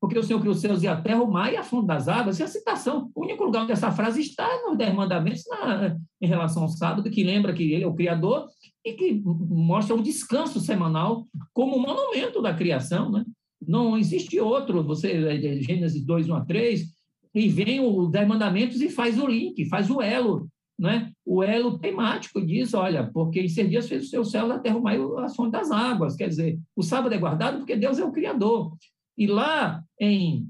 porque 0.00 0.18
o 0.18 0.22
Senhor 0.22 0.40
criou 0.40 0.54
os 0.54 0.60
céus 0.60 0.82
e 0.82 0.88
a 0.88 1.00
terra, 1.00 1.22
o 1.22 1.30
mar 1.30 1.52
e 1.52 1.56
a 1.56 1.62
fundo 1.62 1.86
das 1.86 2.08
águas. 2.08 2.36
Isso 2.36 2.42
é 2.42 2.46
a 2.46 2.48
citação. 2.48 3.10
O 3.14 3.22
único 3.22 3.44
lugar 3.44 3.62
onde 3.62 3.72
essa 3.72 3.92
frase 3.92 4.20
está 4.20 4.44
é 4.44 4.62
nos 4.62 4.76
Dez 4.76 4.94
Mandamentos, 4.94 5.44
na, 5.48 5.96
em 6.20 6.26
relação 6.26 6.64
ao 6.64 6.68
sábado, 6.68 7.10
que 7.10 7.22
lembra 7.22 7.52
que 7.52 7.72
ele 7.72 7.84
é 7.84 7.86
o 7.86 7.94
Criador 7.94 8.48
e 8.84 8.92
que 8.94 9.22
mostra 9.24 9.94
o 9.94 10.02
descanso 10.02 10.58
semanal 10.60 11.26
como 11.52 11.78
monumento 11.78 12.42
da 12.42 12.54
criação, 12.54 13.10
né? 13.10 13.24
Não 13.60 13.96
existe 13.96 14.40
outro, 14.40 14.82
você, 14.82 15.12
é, 15.12 15.60
Gênesis 15.60 16.04
2, 16.04 16.28
1 16.28 16.34
a 16.34 16.44
3, 16.44 16.99
e 17.34 17.48
vem 17.48 17.80
o 17.80 18.06
Dez 18.06 18.26
Mandamentos 18.26 18.80
e 18.80 18.88
faz 18.88 19.18
o 19.18 19.26
link, 19.26 19.64
faz 19.66 19.90
o 19.90 20.02
elo, 20.02 20.48
né? 20.78 21.12
o 21.24 21.42
elo 21.42 21.78
temático 21.78 22.44
diz, 22.44 22.74
olha, 22.74 23.10
porque 23.12 23.40
em 23.40 23.48
seis 23.48 23.68
dias 23.68 23.88
fez 23.88 24.04
o 24.04 24.08
seu 24.08 24.24
céu, 24.24 24.50
a 24.50 24.58
terra, 24.58 24.78
o 24.78 25.18
as 25.18 25.36
fontes 25.36 25.52
das 25.52 25.70
águas. 25.70 26.16
Quer 26.16 26.28
dizer, 26.28 26.58
o 26.74 26.82
sábado 26.82 27.14
é 27.14 27.18
guardado 27.18 27.58
porque 27.58 27.76
Deus 27.76 27.98
é 27.98 28.04
o 28.04 28.12
Criador. 28.12 28.72
E 29.16 29.26
lá 29.26 29.82
em 30.00 30.48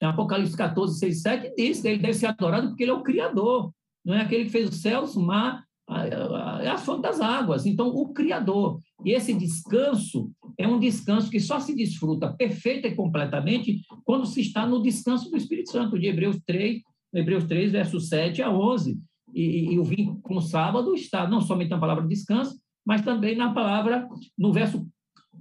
Apocalipse 0.00 0.56
14, 0.56 0.98
6 0.98 1.22
7, 1.22 1.54
diz 1.56 1.80
que 1.80 1.88
ele 1.88 2.02
deve 2.02 2.14
ser 2.14 2.26
adorado 2.26 2.68
porque 2.68 2.84
ele 2.84 2.90
é 2.90 2.94
o 2.94 3.02
Criador. 3.02 3.72
Não 4.04 4.14
é 4.14 4.20
aquele 4.20 4.44
que 4.44 4.50
fez 4.50 4.68
os 4.68 4.80
céus, 4.80 5.16
o 5.16 5.20
mar, 5.20 5.65
a, 5.88 6.72
a, 6.72 6.78
fontes 6.78 7.02
das 7.02 7.20
águas. 7.20 7.66
Então, 7.66 7.88
o 7.88 8.12
Criador. 8.12 8.80
E 9.04 9.12
esse 9.12 9.32
descanso 9.32 10.30
é 10.58 10.66
um 10.66 10.80
descanso 10.80 11.30
que 11.30 11.38
só 11.38 11.60
se 11.60 11.74
desfruta 11.74 12.32
perfeita 12.32 12.88
e 12.88 12.94
completamente 12.94 13.80
quando 14.04 14.26
se 14.26 14.40
está 14.40 14.66
no 14.66 14.82
descanso 14.82 15.30
do 15.30 15.36
Espírito 15.36 15.70
Santo, 15.70 15.98
de 15.98 16.06
Hebreus 16.06 16.38
3, 16.46 16.82
Hebreus 17.14 17.44
3, 17.44 17.72
versos 17.72 18.08
7 18.08 18.42
a 18.42 18.50
11. 18.50 18.98
E, 19.32 19.74
e 19.74 19.78
o 19.78 19.84
vínculo 19.84 20.20
com 20.22 20.36
o 20.36 20.40
sábado 20.40 20.94
está 20.94 21.28
não 21.28 21.40
somente 21.40 21.70
na 21.70 21.78
palavra 21.78 22.06
descanso, 22.06 22.58
mas 22.84 23.02
também 23.02 23.36
na 23.36 23.52
palavra, 23.52 24.08
no 24.38 24.52
verso, 24.52 24.86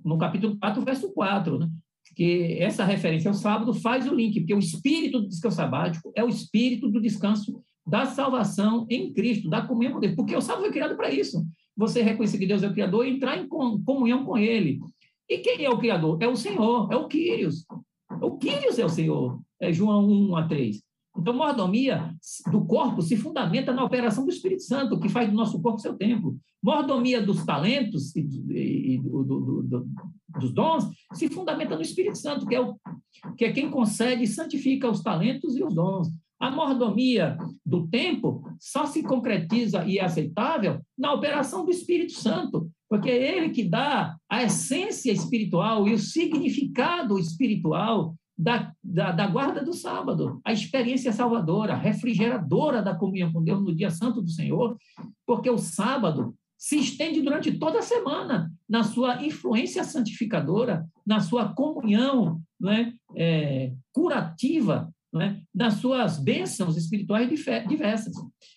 no 0.04 0.18
capítulo 0.18 0.58
4, 0.60 0.84
verso 0.84 1.14
4, 1.14 1.60
né? 1.60 1.70
que 2.16 2.58
essa 2.60 2.86
referência 2.86 3.30
ao 3.30 3.36
sábado 3.36 3.74
faz 3.74 4.08
o 4.08 4.16
link, 4.16 4.40
porque 4.40 4.54
o 4.54 4.60
espírito 4.60 5.20
do 5.20 5.28
descanso 5.28 5.58
sabático 5.58 6.12
é 6.16 6.24
o 6.24 6.30
espírito 6.30 6.90
do 6.90 7.02
descanso 7.02 7.62
da 7.86 8.06
salvação 8.06 8.86
em 8.90 9.14
Cristo, 9.14 9.50
da 9.50 9.62
comunhão 9.62 9.94
com 9.94 10.00
Deus, 10.00 10.16
porque 10.16 10.36
o 10.36 10.42
sábado 10.42 10.64
foi 10.64 10.72
criado 10.72 10.96
para 10.96 11.12
isso. 11.12 11.46
Você 11.78 12.02
reconhecer 12.02 12.38
que 12.38 12.48
Deus 12.48 12.64
é 12.64 12.68
o 12.68 12.74
Criador 12.74 13.06
e 13.06 13.12
entrar 13.12 13.38
em 13.38 13.48
comunhão 13.48 14.26
com 14.26 14.38
Ele. 14.38 14.80
E 15.30 15.38
quem 15.40 15.64
é 15.64 15.70
o 15.70 15.78
Criador? 15.78 16.18
É 16.22 16.28
o 16.28 16.36
Senhor, 16.36 16.92
é 16.92 16.96
o 16.96 17.08
Quírios. 17.08 17.66
O 18.22 18.38
Quírios 18.38 18.80
é 18.80 18.86
o 18.86 18.90
Senhor, 18.90 19.40
é 19.60 19.72
João 19.72 20.08
1 20.08 20.36
a 20.36 20.48
3. 20.48 20.82
Então, 21.18 21.34
mordomia 21.34 22.14
do 22.52 22.66
corpo 22.66 23.02
se 23.02 23.16
fundamenta 23.16 23.72
na 23.72 23.84
operação 23.84 24.26
do 24.26 24.32
Espírito 24.32 24.64
Santo, 24.64 25.00
que 25.00 25.08
faz 25.08 25.30
do 25.30 25.36
nosso 25.36 25.62
corpo 25.62 25.80
seu 25.80 25.96
templo. 25.96 26.38
Mordomia 26.62 27.22
dos 27.22 27.46
talentos 27.46 28.14
e, 28.16 28.22
e, 28.50 28.96
e 28.96 28.98
do, 29.02 29.24
do, 29.24 29.64
do, 29.64 29.88
dos 30.40 30.52
dons 30.52 30.90
se 31.14 31.30
fundamenta 31.30 31.76
no 31.76 31.82
Espírito 31.82 32.18
Santo, 32.18 32.46
que 32.46 32.56
é, 32.56 32.60
o, 32.60 32.76
que 33.38 33.46
é 33.46 33.54
quem 33.54 33.70
concede 33.70 34.24
e 34.24 34.28
santifica 34.28 34.90
os 34.90 35.02
talentos 35.02 35.56
e 35.56 35.64
os 35.64 35.74
dons. 35.74 36.10
A 36.40 36.52
mordomia 36.52 37.38
do 37.66 37.88
tempo 37.88 38.44
só 38.60 38.86
se 38.86 39.02
concretiza 39.04 39.86
e 39.86 39.98
é 39.98 40.04
aceitável 40.04 40.82
na 40.98 41.14
operação 41.14 41.64
do 41.64 41.72
Espírito 41.72 42.14
Santo, 42.14 42.70
porque 42.90 43.10
é 43.10 43.38
ele 43.38 43.50
que 43.50 43.64
dá 43.64 44.16
a 44.30 44.44
essência 44.44 45.12
espiritual 45.12 45.88
e 45.88 45.94
o 45.94 46.00
significado 46.00 47.18
espiritual 47.18 48.16
da, 48.38 48.74
da, 48.84 49.12
da, 49.14 49.28
guarda 49.28 49.64
do 49.64 49.74
sábado, 49.74 50.42
a 50.44 50.52
experiência 50.52 51.14
salvadora, 51.14 51.74
refrigeradora 51.74 52.82
da 52.82 52.94
comunhão 52.94 53.32
com 53.32 53.42
Deus 53.42 53.64
no 53.64 53.74
dia 53.74 53.90
santo 53.90 54.22
do 54.22 54.30
Senhor, 54.30 54.78
porque 55.26 55.50
o 55.50 55.58
sábado 55.58 56.36
se 56.58 56.78
estende 56.78 57.22
durante 57.22 57.58
toda 57.58 57.80
a 57.80 57.84
semana 57.84 58.52
na 58.68 58.84
sua 58.84 59.24
influência 59.24 59.84
santificadora, 59.84 60.86
na 61.06 61.20
sua 61.20 61.54
comunhão 61.54 62.42
né, 62.60 62.94
é, 63.16 63.72
curativa, 63.94 64.90
né, 65.16 65.42
nas 65.54 65.76
suas 65.76 66.20
bênçãos 66.20 66.76
espirituais 66.76 67.30
diversas. 67.68 68.14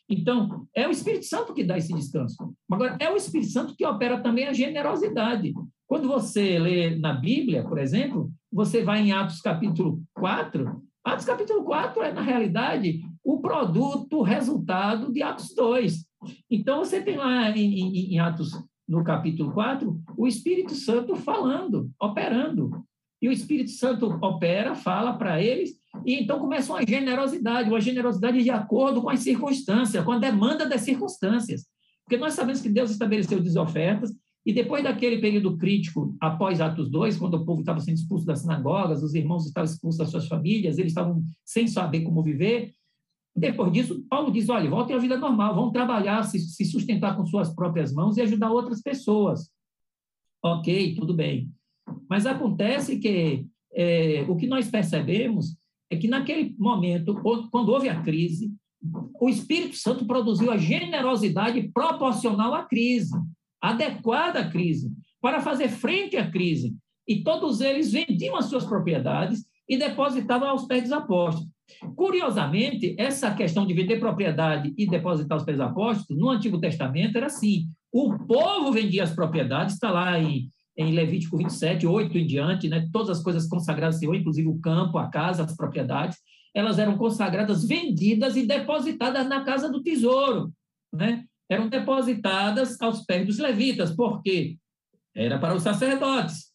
Então, 0.08 0.66
é 0.74 0.88
o 0.88 0.90
Espírito 0.90 1.24
Santo 1.24 1.54
que 1.54 1.62
dá 1.62 1.78
esse 1.78 1.94
descanso. 1.94 2.36
Agora, 2.70 2.96
é 3.00 3.10
o 3.10 3.16
Espírito 3.16 3.52
Santo 3.52 3.76
que 3.76 3.86
opera 3.86 4.20
também 4.20 4.46
a 4.46 4.52
generosidade. 4.52 5.54
Quando 5.86 6.08
você 6.08 6.58
lê 6.58 6.96
na 6.96 7.12
Bíblia, 7.12 7.62
por 7.62 7.78
exemplo, 7.78 8.30
você 8.52 8.82
vai 8.82 9.00
em 9.00 9.12
Atos 9.12 9.40
capítulo 9.40 10.02
4, 10.14 10.82
Atos 11.04 11.24
capítulo 11.24 11.64
4 11.64 12.02
é, 12.02 12.12
na 12.12 12.20
realidade, 12.20 13.00
o 13.24 13.40
produto, 13.40 14.18
o 14.18 14.22
resultado 14.22 15.12
de 15.12 15.22
Atos 15.22 15.54
2. 15.54 16.04
Então, 16.50 16.80
você 16.80 17.00
tem 17.00 17.16
lá 17.16 17.50
em, 17.50 17.80
em, 17.80 18.14
em 18.14 18.18
Atos, 18.18 18.50
no 18.86 19.04
capítulo 19.04 19.52
4, 19.52 20.02
o 20.16 20.26
Espírito 20.26 20.74
Santo 20.74 21.14
falando, 21.14 21.90
operando. 22.00 22.84
E 23.20 23.28
o 23.28 23.32
Espírito 23.32 23.70
Santo 23.70 24.06
opera, 24.22 24.74
fala 24.74 25.12
para 25.12 25.42
eles, 25.42 25.78
e 26.04 26.14
então 26.14 26.38
começa 26.38 26.72
uma 26.72 26.86
generosidade, 26.86 27.68
uma 27.68 27.80
generosidade 27.80 28.42
de 28.42 28.50
acordo 28.50 29.02
com 29.02 29.10
as 29.10 29.20
circunstâncias, 29.20 30.04
com 30.04 30.12
a 30.12 30.18
demanda 30.18 30.68
das 30.68 30.82
circunstâncias. 30.82 31.66
Porque 32.04 32.16
nós 32.16 32.34
sabemos 32.34 32.60
que 32.60 32.68
Deus 32.68 32.90
estabeleceu 32.90 33.40
desofertas, 33.40 34.14
e 34.48 34.52
depois 34.52 34.82
daquele 34.82 35.18
período 35.18 35.58
crítico, 35.58 36.16
após 36.18 36.58
Atos 36.58 36.90
2, 36.90 37.18
quando 37.18 37.34
o 37.34 37.44
povo 37.44 37.60
estava 37.60 37.80
sendo 37.80 37.96
expulso 37.96 38.24
das 38.24 38.40
sinagogas, 38.40 39.02
os 39.02 39.14
irmãos 39.14 39.44
estavam 39.44 39.70
expulsos 39.70 39.98
das 39.98 40.08
suas 40.08 40.26
famílias, 40.26 40.78
eles 40.78 40.92
estavam 40.92 41.22
sem 41.44 41.66
saber 41.66 42.00
como 42.00 42.22
viver. 42.22 42.72
Depois 43.36 43.70
disso, 43.70 44.02
Paulo 44.08 44.32
diz: 44.32 44.48
olha, 44.48 44.70
voltem 44.70 44.96
à 44.96 44.98
vida 44.98 45.18
normal, 45.18 45.54
vão 45.54 45.70
trabalhar, 45.70 46.22
se, 46.22 46.38
se 46.38 46.64
sustentar 46.64 47.14
com 47.14 47.26
suas 47.26 47.54
próprias 47.54 47.92
mãos 47.92 48.16
e 48.16 48.22
ajudar 48.22 48.50
outras 48.50 48.80
pessoas. 48.80 49.50
Ok, 50.42 50.94
tudo 50.94 51.12
bem. 51.12 51.52
Mas 52.08 52.24
acontece 52.24 52.98
que 52.98 53.46
é, 53.74 54.24
o 54.28 54.34
que 54.34 54.46
nós 54.46 54.70
percebemos 54.70 55.57
é 55.90 55.96
que 55.96 56.08
naquele 56.08 56.54
momento, 56.58 57.20
quando 57.50 57.70
houve 57.70 57.88
a 57.88 58.02
crise, 58.02 58.52
o 59.20 59.28
Espírito 59.28 59.76
Santo 59.76 60.06
produziu 60.06 60.50
a 60.50 60.56
generosidade 60.56 61.70
proporcional 61.72 62.54
à 62.54 62.64
crise 62.64 63.12
adequada 63.60 64.40
à 64.40 64.48
crise, 64.48 64.92
para 65.20 65.40
fazer 65.40 65.68
frente 65.68 66.16
à 66.16 66.30
crise. 66.30 66.76
E 67.06 67.22
todos 67.22 67.60
eles 67.60 67.92
vendiam 67.92 68.36
as 68.36 68.46
suas 68.46 68.64
propriedades 68.64 69.44
e 69.68 69.76
depositavam 69.76 70.48
aos 70.48 70.64
pés 70.64 70.84
dos 70.84 70.92
apóstolos. 70.92 71.48
Curiosamente, 71.94 72.94
essa 72.98 73.34
questão 73.34 73.66
de 73.66 73.74
vender 73.74 73.98
propriedade 73.98 74.72
e 74.76 74.86
depositar 74.86 75.36
aos 75.36 75.44
pés 75.44 75.58
dos 75.58 75.66
apóstolos, 75.66 76.20
no 76.20 76.30
Antigo 76.30 76.58
Testamento 76.60 77.16
era 77.16 77.26
assim: 77.26 77.66
o 77.92 78.16
povo 78.26 78.72
vendia 78.72 79.02
as 79.02 79.14
propriedades, 79.14 79.74
está 79.74 79.90
lá 79.90 80.18
em, 80.18 80.48
em 80.78 80.92
Levítico 80.92 81.36
27, 81.36 81.86
8 81.86 82.16
em 82.16 82.26
diante, 82.26 82.68
né? 82.68 82.88
todas 82.92 83.18
as 83.18 83.22
coisas 83.22 83.46
consagradas 83.48 83.96
ao 83.96 84.00
Senhor, 84.00 84.14
inclusive 84.14 84.48
o 84.48 84.60
campo, 84.60 84.96
a 84.96 85.10
casa, 85.10 85.42
as 85.42 85.56
propriedades, 85.56 86.16
elas 86.54 86.78
eram 86.78 86.96
consagradas, 86.96 87.66
vendidas 87.66 88.36
e 88.36 88.46
depositadas 88.46 89.28
na 89.28 89.44
casa 89.44 89.68
do 89.68 89.82
tesouro. 89.82 90.52
Né? 90.92 91.24
eram 91.48 91.68
depositadas 91.68 92.80
aos 92.80 93.04
pés 93.04 93.26
dos 93.26 93.38
levitas, 93.38 93.90
porque 93.94 94.58
era 95.14 95.38
para 95.38 95.54
os 95.54 95.62
sacerdotes. 95.62 96.52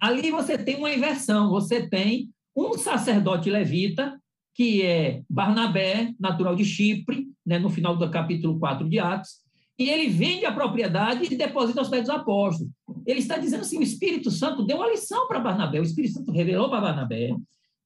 Ali 0.00 0.30
você 0.30 0.58
tem 0.58 0.76
uma 0.76 0.92
inversão, 0.92 1.48
você 1.48 1.88
tem 1.88 2.30
um 2.56 2.74
sacerdote 2.74 3.48
levita, 3.48 4.20
que 4.54 4.82
é 4.82 5.22
Barnabé, 5.30 6.12
natural 6.18 6.56
de 6.56 6.64
Chipre, 6.64 7.28
né, 7.46 7.58
no 7.58 7.70
final 7.70 7.96
do 7.96 8.10
capítulo 8.10 8.58
4 8.58 8.88
de 8.88 8.98
Atos, 8.98 9.40
e 9.78 9.88
ele 9.88 10.08
vende 10.08 10.44
a 10.44 10.52
propriedade 10.52 11.32
e 11.32 11.36
deposita 11.36 11.80
aos 11.80 11.88
pés 11.88 12.02
dos 12.02 12.10
apóstolos. 12.10 12.70
Ele 13.06 13.20
está 13.20 13.38
dizendo 13.38 13.60
assim: 13.60 13.78
o 13.78 13.82
Espírito 13.82 14.30
Santo 14.30 14.64
deu 14.64 14.76
uma 14.76 14.90
lição 14.90 15.26
para 15.28 15.40
Barnabé, 15.40 15.80
o 15.80 15.84
Espírito 15.84 16.14
Santo 16.14 16.32
revelou 16.32 16.68
para 16.68 16.80
Barnabé 16.80 17.34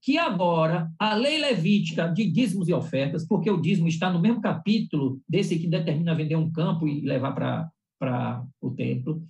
que 0.03 0.19
agora 0.19 0.89
a 1.01 1.15
lei 1.15 1.39
levítica 1.39 2.07
de 2.07 2.31
dízimos 2.31 2.69
e 2.69 2.73
ofertas, 2.73 3.27
porque 3.27 3.51
o 3.51 3.61
dízimo 3.61 3.89
está 3.89 4.09
no 4.09 4.21
mesmo 4.21 4.41
capítulo 4.41 5.21
desse 5.29 5.59
que 5.59 5.67
determina 5.67 6.15
vender 6.15 6.37
um 6.37 6.53
campo 6.53 6.87
e 6.87 7.01
levar 7.01 7.33
para 7.33 8.45
o 8.61 8.71
templo, 8.71 9.21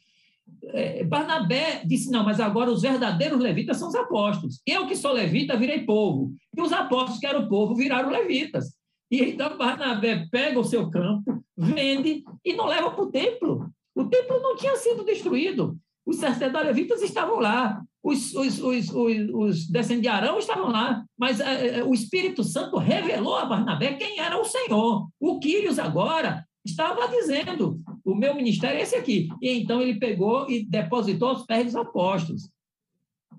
é, 0.65 1.05
Barnabé 1.05 1.83
disse: 1.85 2.11
não, 2.11 2.25
mas 2.25 2.41
agora 2.41 2.71
os 2.71 2.83
verdadeiros 2.83 3.41
levitas 3.41 3.77
são 3.79 3.89
os 3.89 3.95
apóstolos. 3.95 4.61
Eu, 4.67 4.87
que 4.87 4.97
sou 4.97 5.13
levita, 5.13 5.57
virei 5.57 5.85
povo. 5.85 6.35
E 6.57 6.61
os 6.61 6.73
apóstolos, 6.73 7.19
que 7.19 7.27
eram 7.27 7.49
povo, 7.49 7.75
viraram 7.75 8.11
levitas. 8.11 8.75
E 9.11 9.23
então 9.23 9.57
Barnabé 9.57 10.27
pega 10.31 10.59
o 10.59 10.65
seu 10.65 10.91
campo, 10.91 11.45
vende 11.57 12.25
e 12.45 12.53
não 12.55 12.67
leva 12.67 12.91
para 12.91 13.05
o 13.05 13.11
templo. 13.11 13.71
O 13.97 14.05
templo 14.05 14.41
não 14.41 14.55
tinha 14.57 14.77
sido 14.77 15.05
destruído. 15.05 15.77
Os 16.05 16.19
sacerdotes 16.19 17.03
estavam 17.03 17.41
lá 17.41 17.83
os, 18.07 18.33
os, 18.35 18.61
os, 18.61 18.91
os, 18.95 19.67
descendentes 19.67 20.03
de 20.03 20.09
Arão 20.09 20.39
estavam 20.39 20.71
lá, 20.71 21.05
mas 21.19 21.41
é, 21.41 21.83
o 21.83 21.93
Espírito 21.93 22.45
Santo 22.45 22.77
revelou 22.77 23.35
a 23.35 23.45
Barnabé 23.45 23.95
quem 23.95 24.21
era 24.21 24.41
o 24.41 24.45
Senhor. 24.45 25.09
O 25.19 25.41
Quírios 25.41 25.77
agora 25.81 26.47
estava 26.65 27.09
dizendo: 27.09 27.81
o 28.05 28.15
meu 28.15 28.33
ministério 28.37 28.79
é 28.79 28.83
esse 28.83 28.95
aqui. 28.95 29.29
E 29.43 29.51
então 29.51 29.83
ele 29.83 29.99
pegou 29.99 30.49
e 30.49 30.65
depositou 30.65 31.31
aos 31.31 31.47
pés 31.47 31.65
dos 31.65 31.75
apóstolos. 31.75 32.49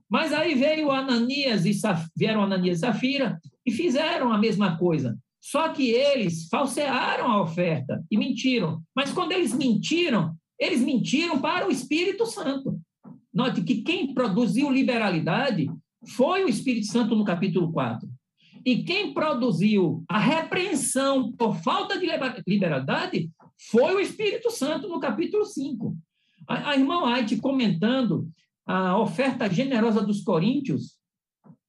Mas 0.09 0.33
aí 0.33 0.53
veio 0.53 0.91
Ananias 0.91 1.65
e 1.65 1.73
Saf... 1.73 2.05
vieram 2.13 2.43
Ananias 2.43 2.79
e 2.79 2.81
Safira 2.81 3.39
e 3.65 3.71
fizeram 3.71 4.33
a 4.33 4.37
mesma 4.37 4.77
coisa. 4.77 5.17
Só 5.39 5.69
que 5.69 5.91
eles 5.91 6.49
falsearam 6.49 7.31
a 7.31 7.41
oferta 7.41 8.03
e 8.11 8.17
mentiram. 8.17 8.81
Mas 8.93 9.13
quando 9.13 9.31
eles 9.31 9.53
mentiram, 9.53 10.35
eles 10.59 10.81
mentiram 10.81 11.39
para 11.39 11.67
o 11.67 11.71
Espírito 11.71 12.25
Santo. 12.25 12.79
Note 13.33 13.61
que 13.61 13.81
quem 13.81 14.13
produziu 14.13 14.71
liberalidade 14.71 15.69
foi 16.15 16.43
o 16.43 16.49
Espírito 16.49 16.87
Santo 16.87 17.15
no 17.15 17.23
capítulo 17.23 17.71
4. 17.71 18.07
E 18.65 18.83
quem 18.83 19.13
produziu 19.13 20.03
a 20.09 20.19
repreensão 20.19 21.31
por 21.31 21.55
falta 21.57 21.97
de 21.97 22.07
liberalidade 22.47 23.29
foi 23.69 23.95
o 23.95 23.99
Espírito 23.99 24.51
Santo 24.51 24.87
no 24.87 24.99
capítulo 24.99 25.45
5. 25.45 25.95
A, 26.47 26.71
a 26.71 26.77
irmã 26.77 27.03
White 27.05 27.37
comentando 27.37 28.29
a 28.65 28.97
oferta 28.99 29.49
generosa 29.49 30.01
dos 30.01 30.21
coríntios, 30.21 30.97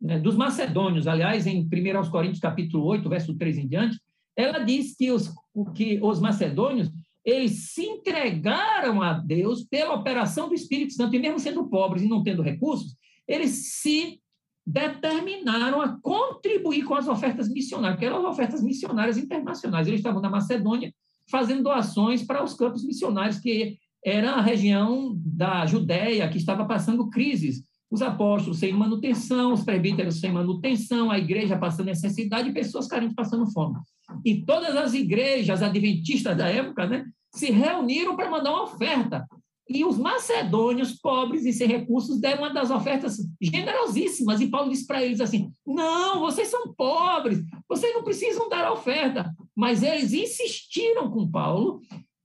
né, 0.00 0.18
dos 0.18 0.36
macedônios, 0.36 1.06
aliás, 1.06 1.46
em 1.46 1.60
1 1.60 2.10
Coríntios 2.10 2.40
capítulo 2.40 2.84
8, 2.86 3.08
verso 3.08 3.36
3 3.36 3.58
em 3.58 3.68
diante, 3.68 4.00
ela 4.36 4.58
diz 4.60 4.96
que 4.96 5.10
os, 5.10 5.32
que 5.74 6.00
os 6.02 6.20
macedônios 6.20 6.90
eles 7.24 7.72
se 7.72 7.84
entregaram 7.84 9.02
a 9.02 9.12
Deus 9.12 9.64
pela 9.64 9.94
operação 9.94 10.48
do 10.48 10.54
Espírito 10.54 10.94
Santo, 10.94 11.14
e 11.14 11.18
mesmo 11.18 11.38
sendo 11.38 11.68
pobres 11.68 12.02
e 12.02 12.08
não 12.08 12.22
tendo 12.22 12.42
recursos, 12.42 12.96
eles 13.26 13.80
se 13.80 14.20
determinaram 14.66 15.80
a 15.80 15.98
contribuir 16.00 16.84
com 16.84 16.94
as 16.94 17.08
ofertas 17.08 17.48
missionárias, 17.48 17.98
que 17.98 18.04
eram 18.04 18.18
as 18.18 18.32
ofertas 18.32 18.62
missionárias 18.62 19.16
internacionais. 19.16 19.86
Eles 19.86 20.00
estavam 20.00 20.20
na 20.20 20.30
Macedônia 20.30 20.92
fazendo 21.30 21.62
doações 21.62 22.22
para 22.22 22.42
os 22.42 22.54
campos 22.54 22.84
missionários 22.84 23.38
que 23.38 23.78
era 24.04 24.32
a 24.32 24.40
região 24.40 25.14
da 25.16 25.66
Judéia 25.66 26.28
que 26.28 26.38
estava 26.38 26.64
passando 26.64 27.10
crises. 27.10 27.64
Os 27.90 28.02
apóstolos 28.02 28.58
sem 28.58 28.72
manutenção, 28.72 29.52
os 29.52 29.64
presbíteros 29.64 30.20
sem 30.20 30.30
manutenção, 30.30 31.10
a 31.10 31.18
igreja 31.18 31.56
passando 31.56 31.86
necessidade 31.86 32.50
e 32.50 32.52
pessoas 32.52 32.86
carentes 32.86 33.14
passando 33.14 33.50
fome. 33.50 33.78
E 34.24 34.44
todas 34.44 34.76
as 34.76 34.92
igrejas 34.92 35.62
adventistas 35.62 36.36
da 36.36 36.48
época 36.48 36.86
né, 36.86 37.06
se 37.34 37.50
reuniram 37.50 38.14
para 38.14 38.30
mandar 38.30 38.50
uma 38.50 38.64
oferta. 38.64 39.26
E 39.68 39.84
os 39.84 39.98
macedônios, 39.98 40.94
pobres 40.94 41.44
e 41.44 41.52
sem 41.52 41.68
recursos, 41.68 42.18
deram 42.18 42.42
uma 42.42 42.52
das 42.52 42.70
ofertas 42.70 43.18
generosíssimas. 43.40 44.40
E 44.40 44.48
Paulo 44.48 44.70
disse 44.70 44.86
para 44.86 45.04
eles 45.04 45.20
assim: 45.20 45.50
Não, 45.66 46.20
vocês 46.20 46.48
são 46.48 46.72
pobres, 46.74 47.42
vocês 47.68 47.94
não 47.94 48.02
precisam 48.02 48.48
dar 48.48 48.72
oferta. 48.72 49.30
Mas 49.54 49.82
eles 49.82 50.14
insistiram 50.14 51.10
com 51.10 51.30
Paulo 51.30 51.82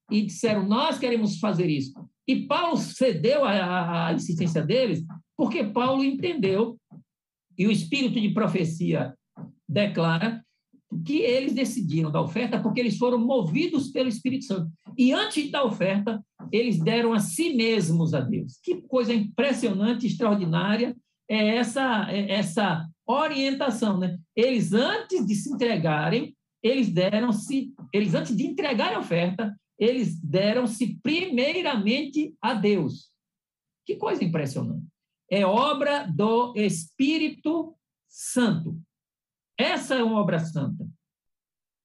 e 0.09 0.21
disseram: 0.21 0.65
Nós 0.65 0.97
queremos 0.97 1.37
fazer 1.37 1.69
isso. 1.69 1.93
E 2.25 2.47
Paulo 2.47 2.77
cedeu 2.77 3.43
à 3.43 4.13
insistência 4.13 4.61
deles, 4.61 5.03
porque 5.43 5.61
Paulo 5.61 6.05
entendeu, 6.05 6.79
e 7.57 7.67
o 7.67 7.71
espírito 7.71 8.17
de 8.17 8.29
profecia 8.29 9.13
declara, 9.67 10.41
que 11.05 11.17
eles 11.17 11.53
decidiram 11.53 12.09
da 12.09 12.21
oferta 12.21 12.61
porque 12.61 12.79
eles 12.79 12.97
foram 12.97 13.17
movidos 13.17 13.89
pelo 13.89 14.07
Espírito 14.07 14.45
Santo. 14.45 14.71
E 14.97 15.11
antes 15.11 15.51
da 15.51 15.61
oferta, 15.65 16.23
eles 16.49 16.79
deram 16.79 17.11
a 17.11 17.19
si 17.19 17.53
mesmos 17.55 18.13
a 18.13 18.21
Deus. 18.21 18.57
Que 18.63 18.83
coisa 18.83 19.13
impressionante, 19.13 20.07
extraordinária 20.07 20.95
é 21.29 21.57
essa, 21.57 22.07
é 22.09 22.31
essa 22.31 22.87
orientação, 23.05 23.99
né? 23.99 24.17
Eles 24.33 24.71
antes 24.71 25.25
de 25.25 25.35
se 25.35 25.51
entregarem, 25.51 26.33
eles 26.63 26.87
deram-se, 26.89 27.73
eles 27.91 28.13
antes 28.13 28.33
de 28.33 28.45
entregar 28.45 28.93
a 28.93 28.99
oferta, 28.99 29.53
eles 29.77 30.17
deram-se 30.21 30.97
primeiramente 31.03 32.33
a 32.41 32.53
Deus. 32.53 33.11
Que 33.85 33.97
coisa 33.97 34.23
impressionante. 34.23 34.92
É 35.33 35.47
obra 35.47 36.05
do 36.05 36.53
Espírito 36.55 37.75
Santo. 38.07 38.79
Essa 39.57 39.95
é 39.95 40.03
uma 40.03 40.19
obra 40.19 40.37
santa. 40.37 40.87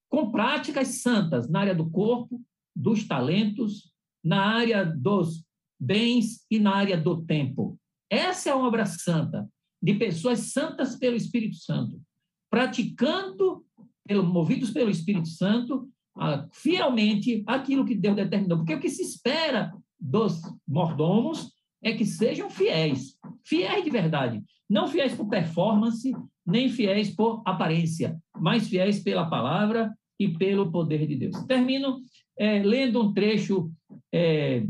Com 0.07 0.29
práticas 0.29 1.01
santas 1.01 1.49
na 1.49 1.61
área 1.61 1.73
do 1.73 1.89
corpo, 1.89 2.39
dos 2.75 3.07
talentos, 3.07 3.91
na 4.23 4.39
área 4.39 4.85
dos 4.85 5.43
bens 5.79 6.45
e 6.51 6.59
na 6.59 6.75
área 6.75 6.95
do 6.95 7.25
tempo. 7.25 7.75
Essa 8.07 8.51
é 8.51 8.53
uma 8.53 8.67
obra 8.67 8.85
santa, 8.85 9.49
de 9.81 9.95
pessoas 9.95 10.51
santas 10.51 10.95
pelo 10.95 11.15
Espírito 11.15 11.55
Santo, 11.55 11.99
praticando, 12.51 13.65
pelo, 14.07 14.23
movidos 14.23 14.69
pelo 14.69 14.91
Espírito 14.91 15.27
Santo, 15.27 15.89
fielmente 16.51 17.43
aquilo 17.47 17.83
que 17.83 17.95
Deus 17.95 18.15
determinou. 18.15 18.59
Porque 18.59 18.75
o 18.75 18.79
que 18.79 18.89
se 18.91 19.01
espera 19.01 19.73
dos 19.99 20.39
mordomos 20.67 21.57
é 21.83 21.93
que 21.93 22.05
sejam 22.05 22.49
fiéis, 22.49 23.17
fiéis 23.45 23.83
de 23.83 23.89
verdade, 23.89 24.43
não 24.69 24.87
fiéis 24.87 25.13
por 25.15 25.27
performance, 25.27 26.11
nem 26.45 26.69
fiéis 26.69 27.09
por 27.15 27.41
aparência, 27.45 28.17
mas 28.37 28.67
fiéis 28.67 29.01
pela 29.01 29.29
palavra 29.29 29.93
e 30.19 30.27
pelo 30.27 30.71
poder 30.71 31.07
de 31.07 31.15
Deus. 31.15 31.43
Termino 31.45 32.01
é, 32.37 32.61
lendo 32.61 33.01
um 33.01 33.13
trecho 33.13 33.71
é, 34.13 34.65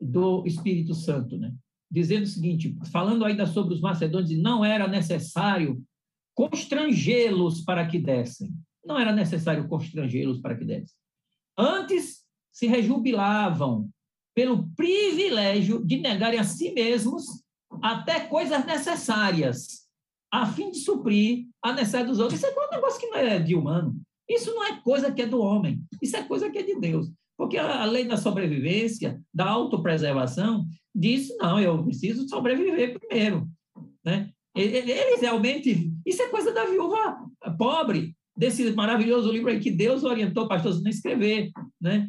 do 0.00 0.44
Espírito 0.46 0.94
Santo, 0.94 1.38
né? 1.38 1.54
dizendo 1.90 2.22
o 2.22 2.26
seguinte, 2.26 2.76
falando 2.92 3.24
ainda 3.24 3.46
sobre 3.46 3.74
os 3.74 3.80
macedônios, 3.80 4.30
não 4.40 4.64
era 4.64 4.86
necessário 4.86 5.82
constrangê-los 6.34 7.62
para 7.62 7.86
que 7.86 7.98
dessem. 7.98 8.52
Não 8.84 8.98
era 8.98 9.12
necessário 9.12 9.68
constrangê-los 9.68 10.40
para 10.40 10.56
que 10.56 10.64
dessem. 10.64 10.96
Antes 11.58 12.24
se 12.52 12.66
rejubilavam 12.66 13.90
pelo 14.40 14.66
privilégio 14.74 15.84
de 15.84 15.98
negarem 15.98 16.38
a 16.38 16.44
si 16.44 16.72
mesmos 16.72 17.44
até 17.82 18.20
coisas 18.20 18.64
necessárias, 18.64 19.86
a 20.32 20.46
fim 20.46 20.70
de 20.70 20.78
suprir 20.78 21.46
a 21.62 21.74
necessidade 21.74 22.08
dos 22.08 22.18
outros. 22.18 22.40
Isso 22.40 22.46
é 22.46 22.58
um 22.58 22.70
negócio 22.70 22.98
que 22.98 23.06
não 23.08 23.18
é 23.18 23.38
de 23.38 23.54
humano. 23.54 24.00
Isso 24.26 24.50
não 24.54 24.64
é 24.64 24.80
coisa 24.80 25.12
que 25.12 25.20
é 25.20 25.26
do 25.26 25.42
homem. 25.42 25.82
Isso 26.00 26.16
é 26.16 26.22
coisa 26.22 26.48
que 26.48 26.56
é 26.56 26.62
de 26.62 26.80
Deus. 26.80 27.10
Porque 27.36 27.58
a 27.58 27.84
lei 27.84 28.06
da 28.06 28.16
sobrevivência, 28.16 29.20
da 29.32 29.46
autopreservação, 29.46 30.64
diz: 30.94 31.36
não, 31.36 31.60
eu 31.60 31.84
preciso 31.84 32.26
sobreviver 32.26 32.98
primeiro. 32.98 33.46
Né? 34.02 34.30
Eles 34.56 35.20
realmente. 35.20 35.92
Isso 36.06 36.22
é 36.22 36.28
coisa 36.28 36.50
da 36.50 36.64
viúva 36.64 37.26
pobre, 37.58 38.16
desse 38.34 38.72
maravilhoso 38.72 39.30
livro 39.30 39.50
aí 39.50 39.60
que 39.60 39.70
Deus 39.70 40.02
orientou 40.02 40.44
o 40.44 40.48
pastor 40.48 40.80
a 40.82 40.88
escrever. 40.88 41.50
Né? 41.78 42.08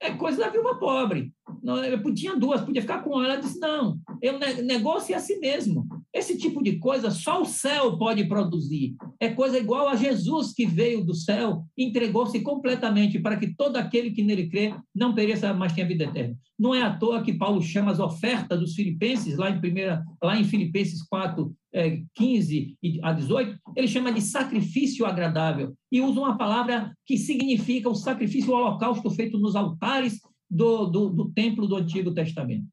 É 0.00 0.12
coisa 0.12 0.38
da 0.38 0.50
viúva 0.50 0.78
pobre. 0.78 1.32
Não, 1.64 1.82
eu 1.82 2.14
tinha 2.14 2.36
duas, 2.36 2.60
podia 2.60 2.82
ficar 2.82 3.02
com 3.02 3.14
ela. 3.14 3.32
Ela 3.32 3.42
disse: 3.42 3.58
não, 3.58 3.98
eu 4.20 4.38
negocio 4.62 5.16
a 5.16 5.18
si 5.18 5.38
mesmo. 5.38 5.86
Esse 6.12 6.36
tipo 6.36 6.62
de 6.62 6.78
coisa 6.78 7.10
só 7.10 7.40
o 7.40 7.46
céu 7.46 7.96
pode 7.96 8.22
produzir. 8.24 8.94
É 9.18 9.30
coisa 9.30 9.58
igual 9.58 9.88
a 9.88 9.96
Jesus 9.96 10.52
que 10.52 10.66
veio 10.66 11.02
do 11.02 11.14
céu, 11.14 11.64
entregou-se 11.76 12.38
completamente 12.40 13.18
para 13.18 13.38
que 13.38 13.54
todo 13.56 13.78
aquele 13.78 14.10
que 14.10 14.22
nele 14.22 14.48
crê 14.48 14.74
não 14.94 15.14
pereça, 15.14 15.54
mas 15.54 15.72
tenha 15.72 15.88
vida 15.88 16.04
eterna. 16.04 16.36
Não 16.58 16.74
é 16.74 16.82
à 16.82 16.94
toa 16.94 17.22
que 17.22 17.32
Paulo 17.32 17.62
chama 17.62 17.90
as 17.90 17.98
ofertas 17.98 18.60
dos 18.60 18.74
filipenses, 18.74 19.36
lá 19.36 19.50
em, 19.50 19.58
primeira, 19.58 20.04
lá 20.22 20.38
em 20.38 20.44
Filipenses 20.44 21.02
4, 21.02 21.52
é, 21.72 22.02
15 22.14 22.76
a 23.02 23.12
18, 23.12 23.58
ele 23.74 23.88
chama 23.88 24.12
de 24.12 24.20
sacrifício 24.20 25.04
agradável 25.04 25.74
e 25.90 26.00
usa 26.00 26.20
uma 26.20 26.38
palavra 26.38 26.94
que 27.04 27.16
significa 27.16 27.88
o 27.88 27.94
sacrifício 27.94 28.52
o 28.52 28.54
holocausto 28.54 29.10
feito 29.10 29.38
nos 29.38 29.56
altares 29.56 30.20
do, 30.50 30.86
do, 30.86 31.10
do 31.10 31.32
templo 31.32 31.66
do 31.66 31.76
Antigo 31.76 32.12
Testamento. 32.12 32.66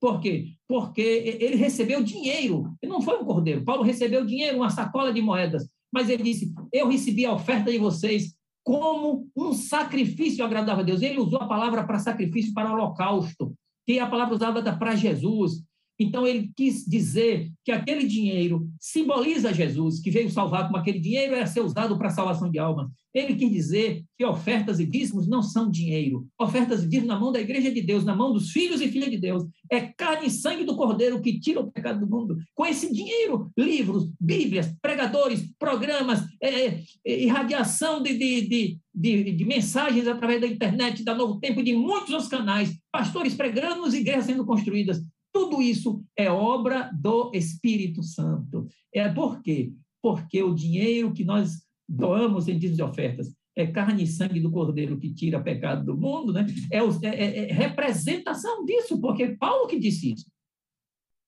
Por 0.00 0.20
quê? 0.20 0.52
Porque 0.68 1.00
ele 1.40 1.56
recebeu 1.56 2.02
dinheiro, 2.02 2.74
e 2.82 2.86
não 2.86 3.00
foi 3.00 3.18
um 3.18 3.24
cordeiro. 3.24 3.64
Paulo 3.64 3.82
recebeu 3.82 4.24
dinheiro, 4.24 4.58
uma 4.58 4.70
sacola 4.70 5.12
de 5.12 5.20
moedas, 5.22 5.68
mas 5.92 6.10
ele 6.10 6.22
disse: 6.22 6.52
Eu 6.72 6.88
recebi 6.88 7.24
a 7.24 7.32
oferta 7.32 7.70
de 7.70 7.78
vocês 7.78 8.36
como 8.62 9.28
um 9.34 9.52
sacrifício 9.52 10.44
agradável 10.44 10.82
a 10.82 10.86
Deus. 10.86 11.00
Ele 11.00 11.20
usou 11.20 11.40
a 11.40 11.46
palavra 11.46 11.84
para 11.84 11.98
sacrifício, 11.98 12.52
para 12.52 12.72
holocausto, 12.72 13.54
que 13.86 13.98
é 13.98 14.00
a 14.00 14.08
palavra 14.08 14.34
usada 14.34 14.76
para 14.76 14.96
Jesus. 14.96 15.62
Então, 15.98 16.26
ele 16.26 16.50
quis 16.54 16.84
dizer 16.84 17.50
que 17.64 17.72
aquele 17.72 18.06
dinheiro 18.06 18.68
simboliza 18.78 19.52
Jesus, 19.52 20.00
que 20.00 20.10
veio 20.10 20.30
salvar, 20.30 20.66
como 20.66 20.76
aquele 20.76 21.00
dinheiro 21.00 21.34
era 21.34 21.46
ser 21.46 21.60
usado 21.60 21.96
para 21.96 22.08
a 22.08 22.10
salvação 22.10 22.50
de 22.50 22.58
almas. 22.58 22.88
Ele 23.14 23.34
quis 23.34 23.50
dizer 23.50 24.04
que 24.18 24.26
ofertas 24.26 24.78
e 24.78 24.84
dízimos 24.84 25.26
não 25.26 25.42
são 25.42 25.70
dinheiro. 25.70 26.26
Ofertas 26.38 26.82
e 26.82 26.86
dízimos 26.86 27.08
na 27.08 27.18
mão 27.18 27.32
da 27.32 27.40
igreja 27.40 27.72
de 27.72 27.80
Deus, 27.80 28.04
na 28.04 28.14
mão 28.14 28.30
dos 28.30 28.50
filhos 28.50 28.82
e 28.82 28.88
filhas 28.88 29.10
de 29.10 29.16
Deus. 29.16 29.42
É 29.72 29.80
carne 29.80 30.26
e 30.26 30.30
sangue 30.30 30.64
do 30.64 30.76
cordeiro 30.76 31.22
que 31.22 31.40
tira 31.40 31.60
o 31.60 31.72
pecado 31.72 32.00
do 32.00 32.06
mundo. 32.06 32.36
Com 32.54 32.66
esse 32.66 32.92
dinheiro, 32.92 33.50
livros, 33.56 34.10
bíblias, 34.20 34.70
pregadores, 34.82 35.50
programas, 35.58 36.20
é, 36.42 36.82
é, 37.06 37.24
irradiação 37.24 38.02
de, 38.02 38.18
de, 38.18 38.48
de, 38.48 38.78
de, 38.94 39.32
de 39.32 39.44
mensagens 39.46 40.06
através 40.06 40.38
da 40.38 40.46
internet, 40.46 41.02
da 41.02 41.14
Novo 41.14 41.40
Tempo, 41.40 41.62
de 41.62 41.72
muitos 41.72 42.10
outros 42.10 42.28
canais, 42.28 42.76
pastores 42.92 43.34
pregando, 43.34 43.88
igrejas 43.96 44.26
sendo 44.26 44.44
construídas. 44.44 45.00
Tudo 45.36 45.60
isso 45.60 46.02
é 46.16 46.30
obra 46.30 46.90
do 46.94 47.30
Espírito 47.34 48.02
Santo. 48.02 48.66
É 48.90 49.06
por 49.06 49.42
quê? 49.42 49.70
Porque 50.02 50.42
o 50.42 50.54
dinheiro 50.54 51.12
que 51.12 51.26
nós 51.26 51.62
doamos 51.86 52.48
em 52.48 52.58
dízimos 52.58 52.78
de 52.78 52.82
ofertas 52.82 53.36
é 53.54 53.66
carne 53.66 54.04
e 54.04 54.06
sangue 54.06 54.40
do 54.40 54.50
cordeiro 54.50 54.98
que 54.98 55.12
tira 55.12 55.42
pecado 55.42 55.84
do 55.84 55.94
mundo, 55.94 56.32
né? 56.32 56.46
É, 56.72 56.78
é, 56.78 57.14
é, 57.14 57.50
é, 57.50 57.52
representação 57.52 58.64
disso, 58.64 58.98
porque 58.98 59.36
Paulo 59.36 59.66
que 59.66 59.78
disse 59.78 60.14
isso. 60.14 60.24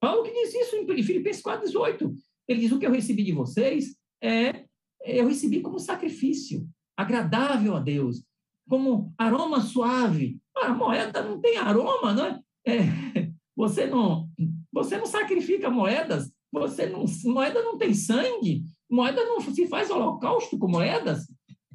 Paulo 0.01 0.23
que 0.23 0.33
disse 0.33 0.57
isso 0.57 0.77
em 0.77 1.03
Filipenses 1.03 1.43
4,18. 1.43 2.11
Ele 2.49 2.61
diz: 2.61 2.73
O 2.73 2.79
que 2.79 2.87
eu 2.87 2.93
recebi 2.93 3.23
de 3.23 3.33
vocês 3.33 3.95
é 4.25 4.65
eu 5.05 5.29
recebi 5.29 5.61
como 5.61 5.79
sacrifício, 5.79 6.67
agradável 6.97 7.77
a 7.77 7.81
Deus, 7.81 8.25
como 8.71 9.13
aroma 9.19 9.61
suave. 9.61 10.41
A 10.57 10.71
moeda 10.71 11.23
não 11.23 11.39
tem 11.39 11.59
aroma, 11.59 12.15
não 12.15 12.25
é? 12.25 12.41
é 12.67 13.28
você 13.59 13.89
não, 13.89 14.31
você 14.73 14.97
não 14.97 15.07
sacrifica 15.07 15.69
moedas, 15.69 16.33
você 16.53 16.87
não, 16.87 17.05
moeda 17.25 17.61
não 17.61 17.77
tem 17.77 17.93
sangue, 17.93 18.63
moeda 18.89 19.25
não 19.25 19.41
se 19.41 19.67
faz 19.67 19.91
holocausto 19.91 20.57
com 20.57 20.69
moedas. 20.69 21.27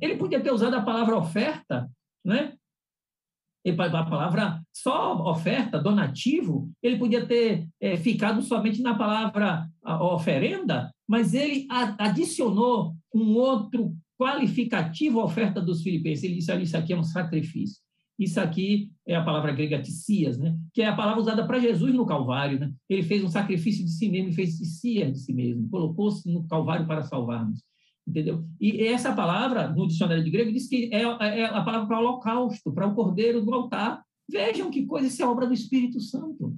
Ele 0.01 0.15
podia 0.15 0.39
ter 0.39 0.53
usado 0.53 0.75
a 0.75 0.81
palavra 0.81 1.17
oferta, 1.17 1.91
né? 2.23 2.53
a 3.65 4.03
palavra 4.05 4.61
só 4.73 5.29
oferta, 5.29 5.77
donativo, 5.77 6.71
ele 6.81 6.97
podia 6.97 7.25
ter 7.25 7.67
é, 7.81 7.97
ficado 7.97 8.41
somente 8.41 8.81
na 8.81 8.95
palavra 8.95 9.67
oferenda, 10.13 10.89
mas 11.07 11.33
ele 11.33 11.67
adicionou 11.97 12.95
um 13.13 13.35
outro 13.35 13.93
qualificativo 14.17 15.19
à 15.19 15.25
oferta 15.25 15.59
dos 15.61 15.81
filipenses. 15.81 16.23
Ele 16.23 16.35
disse 16.35 16.51
ali, 16.51 16.63
isso 16.63 16.77
aqui 16.77 16.93
é 16.93 16.97
um 16.97 17.03
sacrifício. 17.03 17.82
Isso 18.17 18.39
aqui 18.39 18.91
é 19.07 19.15
a 19.15 19.23
palavra 19.23 19.51
grega 19.51 19.81
ticias, 19.81 20.37
né? 20.37 20.57
que 20.73 20.81
é 20.81 20.87
a 20.87 20.95
palavra 20.95 21.21
usada 21.21 21.45
para 21.45 21.59
Jesus 21.59 21.93
no 21.93 22.05
Calvário. 22.05 22.59
Né? 22.59 22.71
Ele 22.87 23.03
fez 23.03 23.23
um 23.23 23.29
sacrifício 23.29 23.83
de 23.83 23.91
si 23.91 24.09
mesmo, 24.09 24.33
fez 24.33 24.57
ticias 24.57 25.11
de 25.11 25.19
si 25.19 25.33
mesmo, 25.33 25.67
colocou-se 25.69 26.31
no 26.31 26.47
Calvário 26.47 26.85
para 26.85 27.01
salvar-nos. 27.01 27.63
Entendeu? 28.07 28.45
E 28.59 28.85
essa 28.85 29.13
palavra, 29.13 29.69
no 29.69 29.87
dicionário 29.87 30.23
de 30.23 30.29
grego, 30.29 30.51
diz 30.51 30.67
que 30.67 30.89
é, 30.93 31.01
é 31.01 31.45
a 31.45 31.61
palavra 31.63 31.87
para 31.87 31.99
holocausto, 31.99 32.71
para 32.73 32.87
o 32.87 32.93
cordeiro 32.93 33.43
do 33.43 33.53
altar. 33.53 34.03
Vejam 34.29 34.69
que 34.69 34.85
coisa, 34.85 35.07
isso 35.07 35.23
é 35.23 35.25
obra 35.25 35.47
do 35.47 35.53
Espírito 35.53 35.99
Santo. 35.99 36.55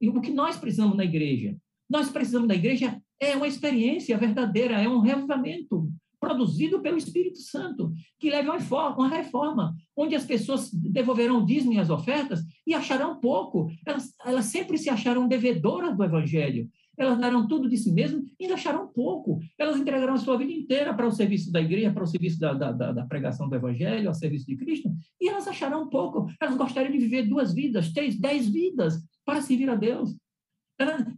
E 0.00 0.08
o 0.08 0.20
que 0.20 0.32
nós 0.32 0.56
precisamos 0.56 0.96
na 0.96 1.04
igreja? 1.04 1.56
Nós 1.88 2.10
precisamos 2.10 2.48
da 2.48 2.54
igreja 2.54 3.00
é 3.20 3.34
uma 3.36 3.48
experiência 3.48 4.16
verdadeira, 4.16 4.80
é 4.80 4.88
um 4.88 5.00
revivamento 5.00 5.90
produzido 6.20 6.80
pelo 6.80 6.96
Espírito 6.96 7.38
Santo, 7.38 7.92
que 8.18 8.30
leva 8.30 8.56
uma 8.96 9.08
reforma, 9.08 9.74
onde 9.96 10.14
as 10.14 10.24
pessoas 10.24 10.70
devolverão 10.72 11.38
o 11.38 11.46
dízimo 11.46 11.72
e 11.72 11.78
as 11.78 11.90
ofertas 11.90 12.40
e 12.66 12.74
acharão 12.74 13.20
pouco. 13.20 13.70
Elas, 13.86 14.12
elas 14.24 14.46
sempre 14.46 14.78
se 14.78 14.90
acharão 14.90 15.28
devedoras 15.28 15.96
do 15.96 16.04
Evangelho. 16.04 16.68
Elas 16.96 17.18
darão 17.18 17.46
tudo 17.46 17.68
de 17.68 17.76
si 17.76 17.92
mesmas 17.92 18.24
e 18.38 18.44
ainda 18.44 18.54
acharão 18.54 18.88
pouco. 18.88 19.38
Elas 19.56 19.76
entregarão 19.76 20.14
a 20.14 20.18
sua 20.18 20.36
vida 20.36 20.52
inteira 20.52 20.92
para 20.92 21.06
o 21.06 21.12
serviço 21.12 21.52
da 21.52 21.60
igreja, 21.60 21.92
para 21.92 22.02
o 22.02 22.06
serviço 22.06 22.40
da, 22.40 22.52
da, 22.52 22.72
da, 22.72 23.06
pregação 23.06 23.48
do 23.48 23.54
Evangelho, 23.54 24.08
ao 24.08 24.14
serviço 24.14 24.46
de 24.46 24.56
Cristo, 24.56 24.90
e 25.20 25.28
elas 25.28 25.46
acharão 25.46 25.88
pouco. 25.88 26.26
Elas 26.40 26.56
gostariam 26.56 26.90
de 26.90 26.98
viver 26.98 27.22
duas 27.22 27.54
vidas, 27.54 27.92
três, 27.92 28.18
dez 28.18 28.48
vidas 28.48 29.00
para 29.24 29.40
servir 29.40 29.70
a 29.70 29.76
Deus. 29.76 30.16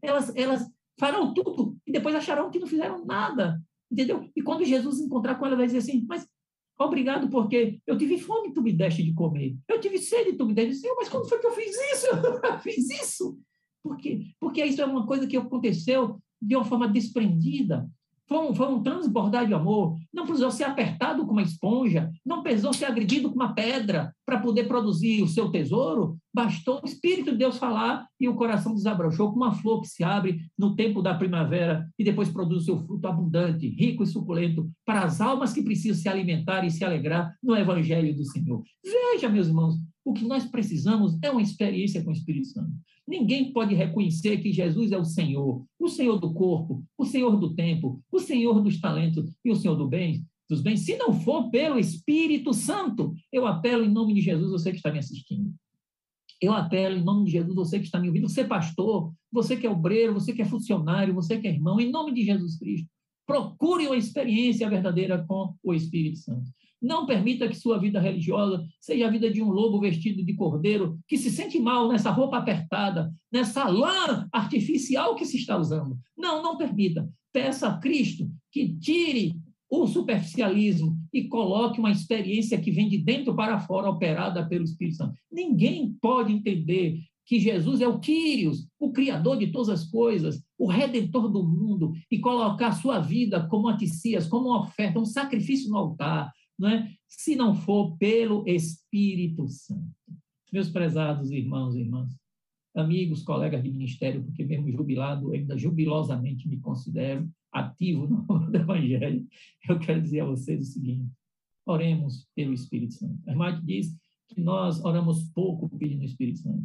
Elas, 0.03 0.37
elas 0.37 0.71
farão 0.99 1.33
tudo 1.33 1.79
e 1.87 1.93
depois 1.93 2.15
acharão 2.15 2.51
que 2.51 2.59
não 2.59 2.67
fizeram 2.67 3.05
nada 3.07 3.59
Entendeu? 3.91 4.29
E 4.35 4.43
quando 4.43 4.65
Jesus 4.65 5.01
encontrar 5.01 5.35
com 5.37 5.47
ela, 5.47 5.57
vai 5.57 5.67
dizer 5.67 5.79
assim: 5.79 6.05
Mas 6.09 6.27
obrigado, 6.79 7.29
porque 7.29 7.81
eu 7.87 7.99
tive 7.99 8.19
fome, 8.19 8.53
tu 8.53 8.63
me 8.63 8.73
deste 8.73 9.03
de 9.03 9.13
comer. 9.13 9.57
Eu 9.69 9.81
tive 9.81 9.99
sede, 9.99 10.35
tu 10.35 10.47
me 10.47 10.55
deste 10.55 10.75
de 10.75 10.83
comer. 10.83 10.95
Mas 10.97 11.09
quando 11.09 11.29
foi 11.29 11.39
que 11.39 11.47
eu 11.47 11.53
fiz 11.53 11.77
isso? 11.93 12.07
Eu 12.07 12.59
fiz 12.61 12.91
isso. 12.91 13.39
Por 13.83 13.97
quê? 13.97 14.27
Porque 14.39 14.65
isso 14.65 14.81
é 14.81 14.85
uma 14.85 15.07
coisa 15.07 15.27
que 15.27 15.37
aconteceu 15.37 16.21
de 16.41 16.57
uma 16.57 16.65
forma 16.65 16.89
desprendida 16.89 17.91
vão, 18.31 18.53
vão 18.53 18.83
transbordar 18.83 19.47
de 19.47 19.53
amor. 19.53 19.97
Não 20.15 20.25
precisou 20.25 20.53
ser 20.53 20.65
apertado 20.65 21.27
com 21.27 21.33
uma 21.33 21.43
esponja, 21.43 22.11
não 22.25 22.43
precisou 22.43 22.73
ser 22.73 22.85
agredido 22.85 23.29
com 23.29 23.35
uma 23.35 23.53
pedra 23.53 24.15
para 24.25 24.39
poder 24.39 24.69
produzir 24.69 25.23
o 25.23 25.29
seu 25.29 25.51
tesouro. 25.51 26.17
Bastou 26.33 26.81
o 26.81 26.87
Espírito 26.87 27.33
de 27.33 27.39
Deus 27.39 27.59
falar 27.59 28.07
e 28.21 28.29
o 28.29 28.37
coração 28.37 28.73
desabrochou 28.73 29.33
como 29.33 29.45
uma 29.45 29.55
flor 29.55 29.81
que 29.81 29.89
se 29.89 30.05
abre 30.05 30.39
no 30.57 30.77
tempo 30.77 31.03
da 31.03 31.13
primavera 31.13 31.89
e 31.99 32.05
depois 32.05 32.29
produz 32.29 32.63
o 32.63 32.65
seu 32.67 32.79
fruto 32.79 33.09
abundante, 33.09 33.69
rico 33.69 34.05
e 34.05 34.07
suculento 34.07 34.71
para 34.87 35.03
as 35.03 35.21
almas 35.21 35.53
que 35.53 35.63
precisam 35.63 36.01
se 36.01 36.09
alimentar 36.09 36.65
e 36.65 36.71
se 36.71 36.85
alegrar 36.85 37.35
no 37.43 37.57
Evangelho 37.57 38.15
do 38.15 38.25
Senhor. 38.25 38.63
Veja, 38.85 39.29
meus 39.29 39.49
irmãos, 39.49 39.75
o 40.05 40.13
que 40.13 40.25
nós 40.25 40.45
precisamos 40.45 41.19
é 41.21 41.31
uma 41.31 41.43
experiência 41.43 42.03
com 42.03 42.11
o 42.11 42.15
Espírito 42.15 42.47
Santo. 42.47 42.71
Ninguém 43.11 43.53
pode 43.53 43.75
reconhecer 43.75 44.41
que 44.41 44.53
Jesus 44.53 44.93
é 44.93 44.97
o 44.97 45.05
Senhor, 45.05 45.67
o 45.81 45.89
Senhor 45.89 46.17
do 46.17 46.33
corpo, 46.33 46.85
o 46.97 47.05
Senhor 47.05 47.37
do 47.37 47.53
tempo, 47.57 48.01
o 48.13 48.21
Senhor 48.21 48.63
dos 48.63 48.81
talentos 48.81 49.35
e 49.45 49.51
o 49.51 49.57
Senhor 49.57 49.75
do 49.75 49.89
bem, 49.89 50.25
dos 50.49 50.61
bens, 50.61 50.83
se 50.83 50.97
não 50.97 51.13
for 51.13 51.51
pelo 51.51 51.77
Espírito 51.77 52.55
Santo. 52.55 53.13
Eu 53.33 53.49
apelo 53.49 53.85
em 53.85 53.91
nome 53.91 54.15
de 54.15 54.21
Jesus, 54.21 54.53
você 54.53 54.71
que 54.71 54.77
está 54.77 54.93
me 54.93 55.01
assistindo. 55.01 55.53
Eu 56.41 56.53
apelo 56.53 56.99
em 56.99 57.03
nome 57.03 57.25
de 57.25 57.33
Jesus, 57.33 57.53
você 57.53 57.81
que 57.81 57.87
está 57.87 57.99
me 57.99 58.07
ouvindo, 58.07 58.29
você 58.29 58.45
pastor, 58.45 59.13
você 59.33 59.57
que 59.57 59.67
é 59.67 59.71
obreiro, 59.71 60.15
você 60.15 60.33
que 60.33 60.43
é 60.43 60.45
funcionário, 60.45 61.13
você 61.13 61.37
que 61.37 61.49
é 61.49 61.51
irmão, 61.51 61.81
em 61.81 61.91
nome 61.91 62.15
de 62.15 62.23
Jesus 62.23 62.57
Cristo, 62.57 62.89
procure 63.27 63.89
uma 63.89 63.97
experiência 63.97 64.71
verdadeira 64.71 65.25
com 65.27 65.53
o 65.65 65.75
Espírito 65.75 66.19
Santo. 66.19 66.49
Não 66.81 67.07
permita 67.07 67.49
que 67.49 67.57
sua 67.57 67.79
vida 67.79 68.01
religiosa 68.01 68.65
seja 68.81 69.07
a 69.07 69.11
vida 69.11 69.31
de 69.31 69.43
um 69.43 69.51
lobo 69.51 69.81
vestido 69.81 70.25
de 70.25 70.35
cordeiro 70.35 70.99
que 71.07 71.19
se 71.19 71.31
sente 71.31 71.59
mal 71.59 71.89
nessa 71.89 72.11
roupa 72.11 72.39
apertada, 72.39 73.13
nessa 73.33 73.69
lã 73.69 74.27
artificial 74.33 75.15
que 75.15 75.25
se 75.25 75.37
está 75.37 75.57
usando. 75.59 75.99
Não, 76.17 76.43
não 76.43 76.57
permita. 76.57 77.09
Peça 77.33 77.69
a 77.69 77.79
Cristo 77.79 78.31
que 78.51 78.75
tire 78.79 79.35
o 79.71 79.87
superficialismo 79.87 80.99
e 81.13 81.29
coloque 81.29 81.79
uma 81.79 81.93
experiência 81.93 82.61
que 82.61 82.73
vem 82.73 82.89
de 82.89 82.99
dentro 82.99 83.35
para 83.37 83.61
fora, 83.61 83.89
operada 83.89 84.47
pelo 84.49 84.65
Espírito 84.65 84.97
Santo. 84.97 85.15
Ninguém 85.31 85.97
pode 86.01 86.33
entender 86.33 86.99
que 87.25 87.39
Jesus 87.39 87.81
é 87.81 87.87
o 87.87 88.01
Quírios, 88.01 88.67
o 88.77 88.91
Criador 88.91 89.39
de 89.39 89.53
todas 89.53 89.69
as 89.69 89.85
coisas, 89.89 90.43
o 90.59 90.67
Redentor 90.67 91.31
do 91.31 91.45
mundo, 91.45 91.93
e 92.11 92.19
colocar 92.19 92.69
a 92.69 92.73
sua 92.73 92.99
vida 92.99 93.47
como 93.47 93.69
anticias, 93.69 94.27
como 94.27 94.49
uma 94.49 94.63
oferta, 94.63 94.99
um 94.99 95.05
sacrifício 95.05 95.71
no 95.71 95.77
altar, 95.77 96.33
não 96.61 96.69
é? 96.69 96.95
se 97.09 97.35
não 97.35 97.55
for 97.55 97.97
pelo 97.97 98.47
Espírito 98.47 99.49
Santo. 99.49 99.91
Meus 100.53 100.69
prezados 100.69 101.31
irmãos 101.31 101.75
e 101.75 101.81
irmãs, 101.81 102.15
amigos, 102.75 103.23
colegas 103.23 103.63
de 103.63 103.71
ministério, 103.71 104.23
porque 104.23 104.45
mesmo 104.45 104.71
jubilado, 104.71 105.33
ainda 105.33 105.57
jubilosamente 105.57 106.47
me 106.47 106.59
considero 106.59 107.29
ativo 107.51 108.07
no 108.07 108.51
do 108.51 108.57
Evangelho, 108.57 109.27
eu 109.69 109.79
quero 109.79 110.03
dizer 110.03 110.21
a 110.21 110.27
vocês 110.27 110.61
o 110.61 110.73
seguinte: 110.73 111.11
oremos 111.65 112.29
pelo 112.35 112.53
Espírito 112.53 112.95
Santo. 112.95 113.19
A 113.27 113.31
irmã 113.31 113.61
diz 113.65 113.97
que 114.29 114.41
nós 114.41 114.85
oramos 114.85 115.25
pouco 115.31 115.69
pedindo 115.79 116.03
o 116.03 116.07
Espírito 116.07 116.41
Santo. 116.41 116.65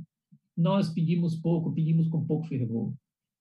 Nós 0.57 0.89
pedimos 0.89 1.35
pouco, 1.35 1.73
pedimos 1.73 2.07
com 2.07 2.25
pouco 2.25 2.47
fervor. 2.47 2.93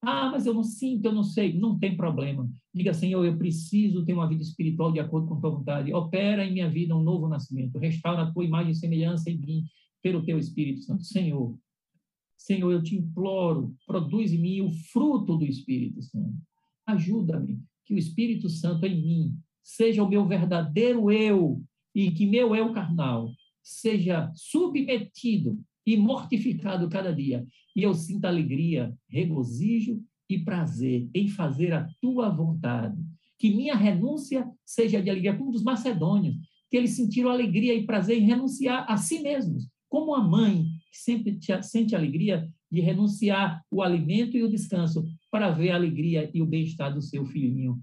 Ah, 0.07 0.31
mas 0.31 0.47
eu 0.47 0.55
não 0.55 0.63
sinto, 0.63 1.07
eu 1.07 1.13
não 1.13 1.23
sei. 1.23 1.59
Não 1.59 1.79
tem 1.79 1.97
problema. 1.97 2.49
Diga, 2.73 2.93
Senhor, 2.93 3.25
eu 3.25 3.37
preciso 3.37 4.05
ter 4.05 4.13
uma 4.13 4.29
vida 4.29 4.43
espiritual 4.43 4.93
de 4.93 5.01
acordo 5.01 5.29
com 5.29 5.35
a 5.35 5.41
tua 5.41 5.51
vontade. 5.51 5.93
Opera 5.93 6.45
em 6.45 6.53
minha 6.53 6.69
vida 6.69 6.97
um 6.97 7.03
novo 7.03 7.29
nascimento. 7.29 7.79
Restaura 7.79 8.23
a 8.23 8.33
tua 8.33 8.45
imagem 8.45 8.73
e 8.73 8.77
semelhança 8.77 9.31
em 9.31 9.39
mim 9.39 9.65
pelo 10.03 10.25
teu 10.25 10.39
Espírito 10.39 10.83
Santo. 10.83 11.03
Senhor, 11.05 11.57
Senhor, 12.37 12.71
eu 12.71 12.83
te 12.83 12.95
imploro, 12.95 13.75
produz 13.87 14.33
em 14.33 14.39
mim 14.39 14.61
o 14.61 14.71
fruto 14.71 15.37
do 15.37 15.45
Espírito 15.45 16.03
Santo. 16.03 16.37
Ajuda-me, 16.87 17.59
que 17.87 17.95
o 17.95 17.99
Espírito 17.99 18.49
Santo 18.49 18.85
em 18.85 19.01
mim 19.01 19.39
seja 19.63 20.03
o 20.03 20.09
meu 20.09 20.27
verdadeiro 20.27 21.11
eu 21.11 21.63
e 21.95 22.11
que 22.11 22.27
meu 22.27 22.55
eu 22.55 22.73
carnal 22.73 23.31
seja 23.63 24.31
submetido 24.35 25.59
e 25.87 25.97
mortificado 25.97 26.89
cada 26.89 27.13
dia. 27.13 27.47
E 27.77 27.83
eu 27.83 27.95
sinto 27.95 28.25
alegria, 28.25 28.97
regozijo 29.09 30.03
e 30.29 30.39
prazer 30.39 31.09
em 31.15 31.29
fazer 31.29 31.73
a 31.73 31.87
tua 32.01 32.31
vontade. 32.31 33.01
Que 33.39 33.55
minha 33.55 33.75
renúncia 33.75 34.49
seja 34.65 35.03
de 35.03 35.11
alegria, 35.11 35.37
como 35.37 35.51
dos 35.51 35.63
macedônios, 35.63 36.37
que 36.71 36.77
eles 36.77 36.93
sentiram 36.93 37.31
alegria 37.31 37.75
e 37.75 37.85
prazer 37.85 38.19
em 38.19 38.27
renunciar 38.27 38.87
a 38.89 38.97
si 38.97 39.21
mesmos, 39.21 39.69
como 39.89 40.15
a 40.15 40.27
mãe 40.27 40.65
que 40.91 40.99
sempre 40.99 41.39
sente 41.63 41.95
alegria 41.95 42.49
de 42.71 42.81
renunciar 42.81 43.63
o 43.71 43.83
alimento 43.83 44.37
e 44.37 44.43
o 44.43 44.49
descanso 44.49 45.05
para 45.31 45.51
ver 45.51 45.71
a 45.71 45.77
alegria 45.77 46.31
e 46.33 46.41
o 46.41 46.47
bem-estar 46.47 46.93
do 46.93 47.03
seu 47.03 47.25
filhinho 47.27 47.81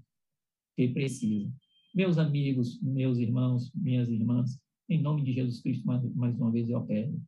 que 0.76 0.88
precisa. 0.88 1.52
Meus 1.94 2.18
amigos, 2.18 2.80
meus 2.82 3.18
irmãos, 3.18 3.70
minhas 3.74 4.08
irmãs, 4.08 4.58
em 4.88 5.00
nome 5.00 5.22
de 5.22 5.32
Jesus 5.32 5.60
Cristo, 5.60 5.86
mais, 5.86 6.02
mais 6.14 6.34
uma 6.36 6.50
vez 6.50 6.68
eu 6.68 6.78
apelo 6.78 7.20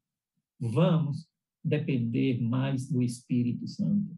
Vamos 0.60 1.26
depender 1.64 2.40
mais 2.40 2.88
do 2.88 3.02
Espírito 3.02 3.66
Santo. 3.66 4.14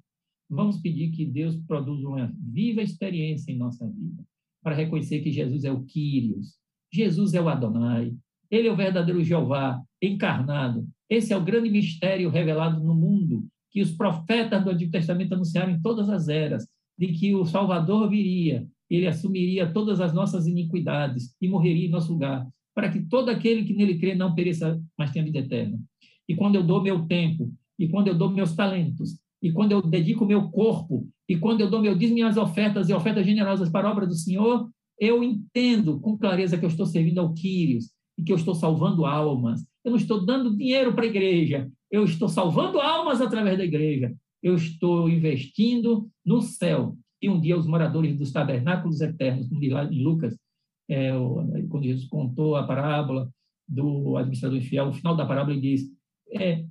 Vamos 0.49 0.79
pedir 0.79 1.11
que 1.11 1.25
Deus 1.25 1.57
produza 1.67 2.09
uma 2.09 2.33
viva 2.39 2.83
experiência 2.83 3.51
em 3.51 3.57
nossa 3.57 3.89
vida, 3.89 4.23
para 4.63 4.75
reconhecer 4.75 5.21
que 5.21 5.33
Jesus 5.33 5.65
é 5.65 5.73
o 5.73 5.85
Quírios, 5.85 6.57
Jesus 6.93 7.35
é 7.35 7.41
o 7.41 7.49
Adonai, 7.49 8.15
ele 8.51 8.69
é 8.69 8.73
o 8.73 8.77
verdadeiro 8.77 9.25
Jeová 9.25 9.83
encarnado. 10.01 10.89
Esse 11.09 11.33
é 11.33 11.37
o 11.37 11.45
grande 11.45 11.71
mistério 11.71 12.31
revelado 12.31 12.83
no 12.83 12.95
mundo, 12.95 13.47
que 13.71 13.81
os 13.81 13.93
profetas 13.93 14.63
do 14.63 14.71
Antigo 14.71 14.91
Testamento 14.91 15.33
anunciaram 15.33 15.73
em 15.73 15.81
todas 15.81 16.09
as 16.09 16.29
eras, 16.29 16.67
de 16.99 17.09
que 17.09 17.35
o 17.35 17.45
Salvador 17.45 18.09
viria, 18.09 18.67
ele 18.89 19.07
assumiria 19.07 19.73
todas 19.73 20.01
as 20.01 20.13
nossas 20.15 20.47
iniquidades 20.47 21.35
e 21.41 21.49
morreria 21.49 21.87
em 21.87 21.91
nosso 21.91 22.13
lugar, 22.13 22.49
para 22.75 22.91
que 22.91 23.01
todo 23.01 23.31
aquele 23.31 23.65
que 23.65 23.75
nele 23.75 23.99
crê 23.99 24.15
não 24.15 24.35
pereça, 24.35 24.81
mas 24.97 25.11
tenha 25.11 25.25
vida 25.25 25.41
eterna 25.41 25.79
e 26.29 26.35
quando 26.35 26.57
eu 26.57 26.63
dou 26.63 26.83
meu 26.83 27.07
tempo, 27.07 27.53
e 27.79 27.89
quando 27.89 28.09
eu 28.09 28.15
dou 28.15 28.31
meus 28.31 28.55
talentos, 28.55 29.19
e 29.43 29.53
quando 29.53 29.73
eu 29.73 29.83
dedico 29.83 30.25
meu 30.25 30.51
corpo, 30.51 31.07
e 31.29 31.37
quando 31.37 31.61
eu 31.61 31.71
dou 31.71 31.81
meu 31.81 31.95
dízimo 31.95 32.15
minhas 32.15 32.37
ofertas 32.37 32.89
e 32.89 32.95
ofertas 32.95 33.27
generosas 33.27 33.69
para 33.71 33.89
a 33.89 33.91
obra 33.91 34.07
do 34.07 34.15
Senhor, 34.15 34.69
eu 34.99 35.23
entendo 35.23 36.01
com 36.01 36.17
clareza 36.17 36.57
que 36.57 36.65
eu 36.65 36.69
estou 36.69 36.87
servindo 36.87 37.21
ao 37.21 37.35
Quírios 37.35 37.91
e 38.19 38.23
que 38.23 38.33
eu 38.33 38.37
estou 38.37 38.55
salvando 38.55 39.05
almas. 39.05 39.61
Eu 39.85 39.91
não 39.91 39.99
estou 39.99 40.25
dando 40.25 40.57
dinheiro 40.57 40.95
para 40.95 41.05
a 41.05 41.09
igreja, 41.09 41.71
eu 41.91 42.05
estou 42.05 42.29
salvando 42.29 42.81
almas 42.81 43.21
através 43.21 43.59
da 43.59 43.65
igreja. 43.65 44.15
Eu 44.43 44.55
estou 44.55 45.09
investindo 45.09 46.09
no 46.25 46.41
céu. 46.41 46.97
E 47.21 47.29
um 47.29 47.41
dia 47.41 47.57
os 47.57 47.67
moradores 47.67 48.17
dos 48.17 48.33
tabernáculos 48.33 49.01
eternos, 49.01 49.49
como 49.49 49.61
diz 49.61 49.73
lá 49.73 49.85
em 49.85 50.03
Lucas, 50.03 50.37
é, 50.89 51.11
quando 51.69 51.85
Jesus 51.85 52.07
contou 52.09 52.57
a 52.57 52.67
parábola 52.67 53.29
do 53.69 54.17
administrador 54.17 54.59
infiel, 54.59 54.87
no 54.87 54.93
final 54.93 55.17
da 55.17 55.27
parábola 55.27 55.57
ele 55.57 55.63
diz: 55.73 55.83
é, 56.33 56.65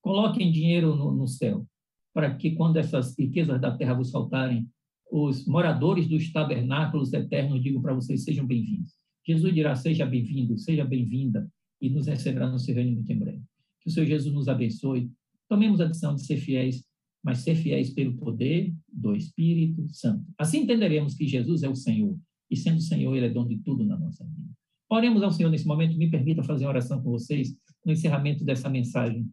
coloquem 0.00 0.52
dinheiro 0.52 0.94
no, 0.94 1.12
no 1.12 1.26
céu, 1.26 1.66
para 2.14 2.34
que 2.34 2.52
quando 2.52 2.76
essas 2.76 3.18
riquezas 3.18 3.60
da 3.60 3.76
terra 3.76 3.94
vos 3.94 4.10
faltarem, 4.10 4.68
os 5.10 5.46
moradores 5.46 6.08
dos 6.08 6.32
tabernáculos 6.32 7.12
eternos 7.12 7.62
digam 7.62 7.80
para 7.80 7.94
vocês: 7.94 8.24
sejam 8.24 8.46
bem-vindos. 8.46 8.94
Jesus 9.26 9.54
dirá: 9.54 9.74
seja 9.74 10.06
bem-vindo, 10.06 10.58
seja 10.58 10.84
bem-vinda, 10.84 11.50
e 11.80 11.90
nos 11.90 12.06
receberá 12.06 12.50
no 12.50 12.58
seu 12.58 12.74
reino 12.74 12.92
muito 12.92 13.10
em 13.10 13.18
breve. 13.18 13.42
Que 13.80 13.88
o 13.88 13.92
Senhor 13.92 14.06
Jesus 14.06 14.34
nos 14.34 14.48
abençoe. 14.48 15.10
Tomemos 15.48 15.80
a 15.80 15.84
decisão 15.84 16.14
de 16.14 16.24
ser 16.24 16.38
fiéis, 16.38 16.84
mas 17.22 17.38
ser 17.38 17.54
fiéis 17.54 17.90
pelo 17.90 18.16
poder 18.16 18.74
do 18.92 19.14
Espírito 19.14 19.88
Santo. 19.90 20.24
Assim 20.38 20.62
entenderemos 20.62 21.14
que 21.14 21.26
Jesus 21.26 21.62
é 21.62 21.68
o 21.68 21.76
Senhor, 21.76 22.18
e 22.50 22.56
sendo 22.56 22.78
o 22.78 22.82
Senhor, 22.82 23.14
Ele 23.14 23.26
é 23.26 23.30
dono 23.30 23.48
de 23.48 23.58
tudo 23.58 23.84
na 23.84 23.98
nossa 23.98 24.24
vida. 24.24 24.56
Oremos 24.88 25.22
ao 25.22 25.30
Senhor 25.30 25.50
nesse 25.50 25.66
momento. 25.66 25.96
Me 25.96 26.10
permita 26.10 26.42
fazer 26.42 26.64
uma 26.64 26.70
oração 26.70 27.02
com 27.02 27.10
vocês, 27.10 27.54
no 27.84 27.92
encerramento 27.92 28.44
dessa 28.44 28.68
mensagem. 28.68 29.28